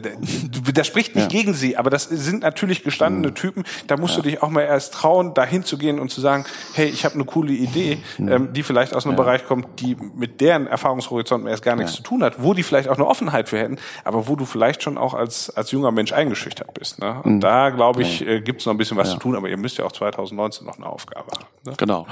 [0.74, 3.34] das spricht nicht gegen sie, aber das sind natürlich gestandene mhm.
[3.34, 3.64] Typen.
[3.86, 6.88] Da musst du dich auch mal erst trauen, dahin zu gehen und zu sagen, hey,
[6.88, 8.28] ich habe eine coole Idee, mhm.
[8.28, 11.96] ähm, die vielleicht aus einem Bereich kommt, die mit deren Erfahrungshorizont erst gar nichts ja.
[11.98, 14.82] zu tun hat, wo die vielleicht auch eine Offenheit für hätten, aber wo du vielleicht
[14.82, 16.98] schon auch als, als junger Mensch eingeschüchtert bist.
[16.98, 17.20] Ne?
[17.22, 17.40] Und mhm.
[17.40, 19.14] da, glaube ich, äh, gibt es noch ein bisschen was ja.
[19.14, 21.46] zu tun, aber ihr müsst ja auch 2019 noch eine Aufgabe haben.
[21.64, 21.74] Ne?
[21.76, 22.06] Genau.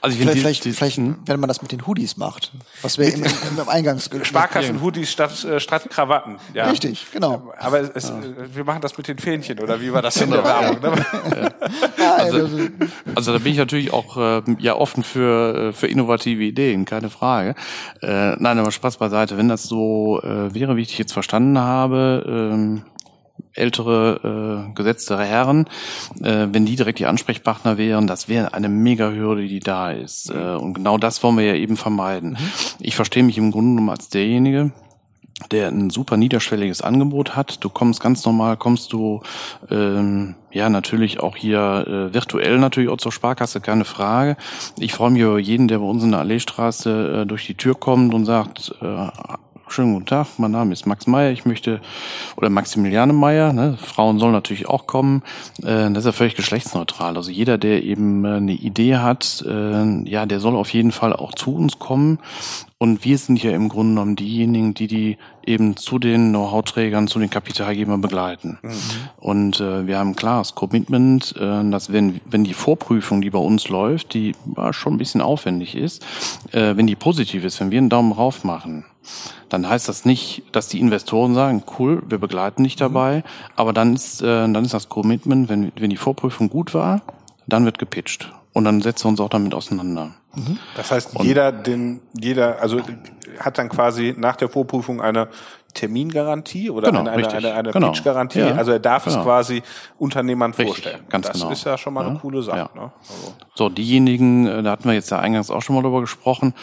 [0.00, 1.18] Also ich vielleicht, vielleicht, die, vielleicht hm?
[1.24, 2.52] wenn man das mit den Hoodies macht,
[2.82, 6.38] was wir im, im, im Eingangs Sparkassen-Hoodies statt, äh, statt Krawatten.
[6.52, 6.68] Ja.
[6.68, 7.52] Richtig, genau.
[7.58, 8.20] Aber es, ja.
[8.52, 10.60] wir machen das mit den Fähnchen, oder wie war das in der genau.
[10.60, 10.80] Werbung?
[10.80, 11.54] Ne?
[12.18, 12.48] also,
[13.14, 17.10] also da bin ich natürlich auch äh, ja offen für, äh, für innovative Ideen, keine
[17.10, 17.54] Frage.
[18.02, 19.36] Äh, nein, aber Spaß beiseite.
[19.36, 22.82] Wenn das so äh, wäre, wie ich dich jetzt verstanden habe, ähm,
[23.54, 25.66] ältere äh, gesetzte Herren,
[26.22, 30.30] äh, wenn die direkt die Ansprechpartner wären, das wäre eine mega Hürde, die da ist.
[30.30, 32.30] Äh, und genau das wollen wir ja eben vermeiden.
[32.30, 32.50] Mhm.
[32.80, 34.72] Ich verstehe mich im Grunde genommen als derjenige,
[35.50, 37.62] der ein super niederschwelliges Angebot hat.
[37.64, 39.22] Du kommst ganz normal, kommst du
[39.70, 44.36] ähm, ja natürlich auch hier äh, virtuell natürlich auch zur Sparkasse, keine Frage.
[44.78, 47.74] Ich freue mich über jeden, der bei uns in der Alleestraße äh, durch die Tür
[47.74, 49.08] kommt und sagt, äh,
[49.72, 51.80] schönen guten Tag, mein Name ist Max Meyer, ich möchte,
[52.36, 55.22] oder Maximiliane Meyer, ne, Frauen sollen natürlich auch kommen,
[55.62, 57.16] äh, das ist ja völlig geschlechtsneutral.
[57.16, 61.12] Also jeder, der eben äh, eine Idee hat, äh, ja, der soll auf jeden Fall
[61.12, 62.18] auch zu uns kommen.
[62.78, 65.18] Und wir sind ja im Grunde genommen diejenigen, die die
[65.50, 68.58] eben zu den Know-how-Trägern, zu den Kapitalgebern begleiten.
[68.62, 68.72] Mhm.
[69.18, 73.38] Und äh, wir haben ein klares Commitment, äh, dass wenn, wenn die Vorprüfung, die bei
[73.38, 76.04] uns läuft, die ja, schon ein bisschen aufwendig ist,
[76.52, 78.84] äh, wenn die positiv ist, wenn wir einen Daumen rauf machen,
[79.48, 83.22] dann heißt das nicht, dass die Investoren sagen, cool, wir begleiten dich dabei, mhm.
[83.56, 87.02] aber dann ist, äh, dann ist das Commitment, wenn, wenn die Vorprüfung gut war,
[87.46, 88.32] dann wird gepitcht.
[88.52, 90.12] Und dann setzen wir uns auch damit auseinander.
[90.34, 90.58] Mhm.
[90.76, 92.80] Das heißt, Und jeder, den, jeder, also
[93.38, 95.28] hat dann quasi nach der Vorprüfung eine
[95.74, 97.92] Termingarantie oder genau, eine, eine, eine, eine genau.
[97.92, 98.40] Pitch-Garantie.
[98.40, 99.18] Ja, also er darf genau.
[99.18, 99.62] es quasi
[99.98, 101.00] Unternehmern richtig, vorstellen.
[101.08, 101.52] Ganz das genau.
[101.52, 102.70] ist ja schon mal ja, eine coole Sache.
[102.74, 102.80] Ja.
[102.80, 102.92] Ne?
[103.00, 103.34] Also.
[103.54, 106.54] So, diejenigen, äh, da hatten wir jetzt ja eingangs auch schon mal drüber gesprochen,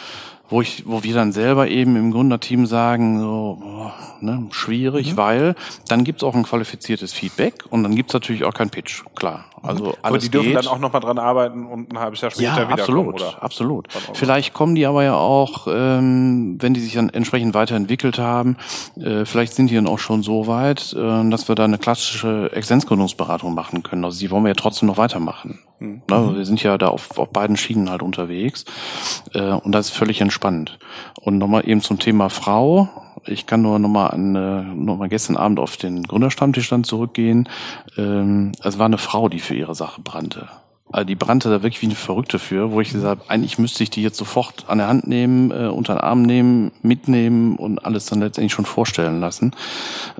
[0.48, 5.16] wo ich, wo wir dann selber eben im Gründerteam sagen, so, ne, schwierig, mhm.
[5.16, 5.54] weil
[5.88, 9.44] dann gibt's auch ein qualifiziertes Feedback und dann gibt's natürlich auch kein Pitch, klar.
[9.62, 10.56] Also alles aber die dürfen geht.
[10.56, 13.42] dann auch nochmal dran arbeiten und ein halbes Jahr später ja, wieder absolut, kommen, oder?
[13.42, 13.88] absolut.
[14.14, 18.56] Vielleicht kommen die aber ja auch, ähm, wenn die sich dann entsprechend weiterentwickelt haben,
[18.96, 22.50] äh, vielleicht sind die dann auch schon so weit, äh, dass wir da eine klassische
[22.52, 24.04] Existenzgründungsberatung machen können.
[24.04, 25.58] Also die wollen wir ja trotzdem noch weitermachen.
[25.78, 26.02] Mhm.
[26.10, 28.64] Ne, wir sind ja da auf, auf beiden Schienen halt unterwegs
[29.34, 30.78] äh, und das ist völlig entspannt.
[31.20, 32.88] Und nochmal eben zum Thema Frau
[33.26, 37.48] ich kann nur nochmal an äh, noch mal gestern Abend auf den Gründerstammtisch dann zurückgehen.
[37.96, 40.48] Ähm, es war eine Frau, die für ihre Sache brannte.
[40.90, 43.82] Also die brannte da wirklich wie eine Verrückte für, wo ich gesagt habe, eigentlich müsste
[43.82, 47.84] ich die jetzt sofort an der Hand nehmen, äh, unter den Arm nehmen, mitnehmen und
[47.84, 49.52] alles dann letztendlich schon vorstellen lassen.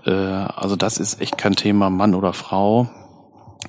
[0.05, 2.89] Äh, also das ist echt kein Thema Mann oder Frau.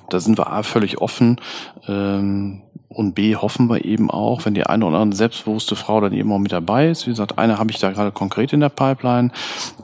[0.08, 1.40] Da sind wir A völlig offen.
[1.88, 2.62] Ähm,
[2.92, 6.32] und B hoffen wir eben auch, wenn die eine oder andere selbstbewusste Frau dann eben
[6.32, 9.30] auch mit dabei ist, wie gesagt, eine habe ich da gerade konkret in der Pipeline,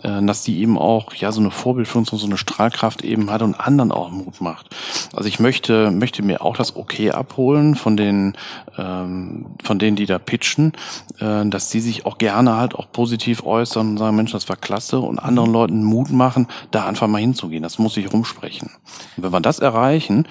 [0.02, 3.54] äh, dass die eben auch ja so eine Vorbildfunktion, so eine Strahlkraft eben hat und
[3.54, 4.74] anderen auch Mut macht.
[5.14, 8.36] Also ich möchte möchte mir auch das Okay abholen von den
[8.76, 10.72] ähm, von denen, die da pitchen,
[11.20, 14.56] äh, dass die sich auch gerne halt auch positiv äußern und sagen, Mensch, das war
[14.56, 17.62] klasse und anderen Leuten Mut machen, da einfach mal hinzugehen.
[17.62, 18.68] Das muss ich rumsprechen.
[19.16, 20.26] Und wenn wir das erreichen,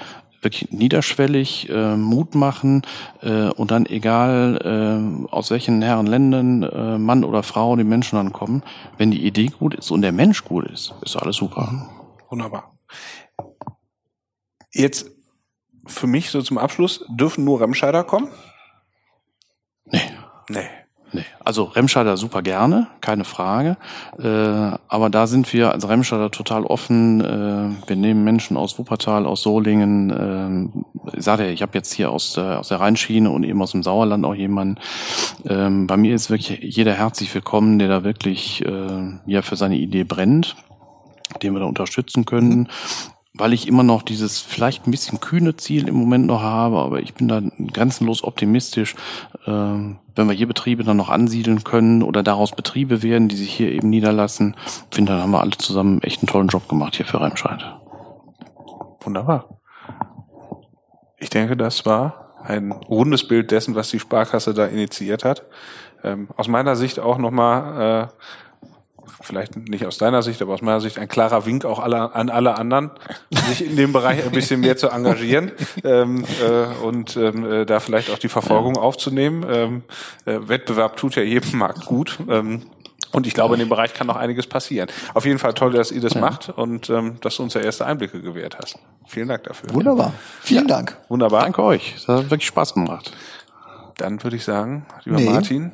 [0.46, 2.84] wirklich niederschwellig äh, Mut machen
[3.22, 8.16] äh, und dann egal äh, aus welchen Herren Ländern äh, Mann oder Frau die Menschen
[8.16, 8.64] dann kommen,
[8.98, 11.90] wenn die Idee gut ist und der Mensch gut ist, ist alles super.
[12.30, 12.78] Wunderbar.
[14.72, 15.12] Jetzt
[15.86, 18.30] für mich so zum Abschluss, dürfen nur Remscheider kommen?
[19.86, 20.02] Nee.
[20.50, 20.68] Nee.
[21.46, 23.78] Also Remscheider super gerne, keine Frage.
[24.18, 24.26] Äh,
[24.88, 27.22] aber da sind wir als Remscheider total offen.
[27.22, 30.10] Äh, wir nehmen Menschen aus Wuppertal, aus Solingen.
[31.14, 33.62] Äh, ich sagte ja, ich habe jetzt hier aus der, aus der Rheinschiene und eben
[33.62, 34.80] aus dem Sauerland auch jemanden.
[35.48, 39.78] Ähm, bei mir ist wirklich jeder herzlich willkommen, der da wirklich äh, ja für seine
[39.78, 40.56] Idee brennt
[41.42, 42.70] den wir da unterstützen können.
[43.38, 47.00] Weil ich immer noch dieses vielleicht ein bisschen kühne Ziel im Moment noch habe, aber
[47.02, 47.42] ich bin da
[47.74, 48.96] grenzenlos optimistisch,
[49.46, 53.54] äh, wenn wir hier Betriebe dann noch ansiedeln können oder daraus Betriebe werden, die sich
[53.54, 54.56] hier eben niederlassen,
[54.90, 57.66] finde, dann haben wir alle zusammen echt einen tollen Job gemacht hier für Remscheid.
[59.02, 59.60] Wunderbar.
[61.18, 65.46] Ich denke, das war ein rundes Bild dessen, was die Sparkasse da initiiert hat.
[66.04, 68.08] Ähm, aus meiner Sicht auch nochmal äh,
[69.22, 72.30] vielleicht nicht aus deiner Sicht, aber aus meiner Sicht ein klarer Wink auch alle, an
[72.30, 72.92] alle anderen,
[73.48, 75.52] sich in dem Bereich ein bisschen mehr zu engagieren
[75.84, 79.46] ähm, äh, und ähm, äh, da vielleicht auch die Verfolgung aufzunehmen.
[79.50, 79.84] Ähm,
[80.26, 82.20] äh, Wettbewerb tut ja jedem Markt gut.
[82.30, 82.64] Ähm,
[83.12, 84.90] und ich glaube, in dem Bereich kann noch einiges passieren.
[85.14, 86.22] Auf jeden Fall toll, dass ihr das ja.
[86.22, 88.78] macht und ähm, dass du uns ja erste Einblicke gewährt hast.
[89.06, 89.74] Vielen Dank dafür.
[89.74, 90.14] Wunderbar.
[90.42, 90.76] Vielen ja.
[90.76, 90.98] Dank.
[91.08, 91.44] Wunderbar.
[91.44, 91.94] Danke euch.
[91.96, 93.14] Das hat wirklich Spaß gemacht.
[93.98, 95.30] Dann würde ich sagen, lieber nee.
[95.30, 95.72] Martin,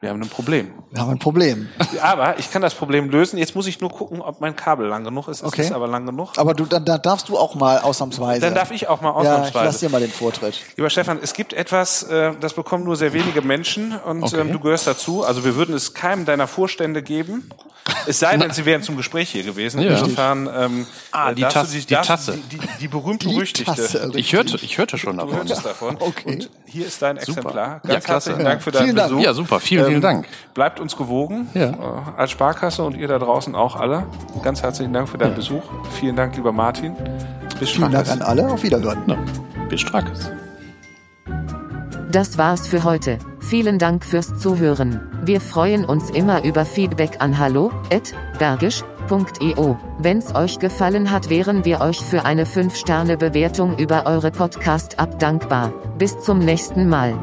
[0.00, 0.72] wir haben ein Problem.
[0.90, 1.68] Wir haben ein Problem.
[2.02, 3.38] Aber ich kann das Problem lösen.
[3.38, 5.42] Jetzt muss ich nur gucken, ob mein Kabel lang genug ist.
[5.42, 5.62] Okay.
[5.62, 6.32] Es ist aber lang genug.
[6.36, 8.42] Aber du, dann, dann darfst du auch mal ausnahmsweise.
[8.42, 9.54] Dann darf ich auch mal ausnahmsweise.
[9.54, 10.60] Ja, ich lass dir mal den Vortritt.
[10.76, 14.40] Lieber Stefan, es gibt etwas, äh, das bekommen nur sehr wenige Menschen und okay.
[14.40, 15.24] ähm, du gehörst dazu.
[15.24, 17.48] Also wir würden es keinem deiner Vorstände geben.
[18.06, 19.80] Es sei denn, sie wären zum Gespräch hier gewesen.
[19.80, 19.92] Ja.
[19.92, 22.32] Insofern ähm, ah, die, Tasse, die, die Tasse.
[22.50, 24.12] Die, die, die berühmte berüchtigte.
[24.14, 25.30] Ich hörte, ich hörte schon davon.
[25.30, 25.96] Du hörtest davon.
[26.00, 26.34] Okay.
[26.34, 27.38] Und hier ist dein super.
[27.38, 27.80] Exemplar.
[27.84, 29.10] Ganz ja, herzlichen Dank für deinen vielen Besuch.
[29.10, 29.22] Dank.
[29.22, 29.60] Ja, super.
[29.60, 30.26] Vielen, vielen ähm, Dank.
[30.54, 31.48] Bleibt uns gewogen.
[31.54, 31.70] Ja.
[31.70, 31.74] Äh,
[32.16, 34.04] als Sparkasse und ihr da draußen auch alle.
[34.42, 35.36] Ganz herzlichen Dank für deinen ja.
[35.36, 35.62] Besuch.
[35.92, 36.96] Vielen Dank, lieber Martin.
[37.58, 38.48] Bis Vielen Dank an alle.
[38.48, 39.02] Auf Wiederhören.
[39.06, 39.16] Ja.
[39.68, 40.30] Bis Strackes.
[42.10, 43.18] Das war's für heute.
[43.40, 45.00] Vielen Dank fürs Zuhören.
[45.22, 49.74] Wir freuen uns immer über Feedback an hallo@bergisch.eu.
[49.98, 55.72] Wenn's euch gefallen hat, wären wir euch für eine 5-Sterne-Bewertung über eure Podcast-App dankbar.
[55.98, 57.14] Bis zum nächsten Mal.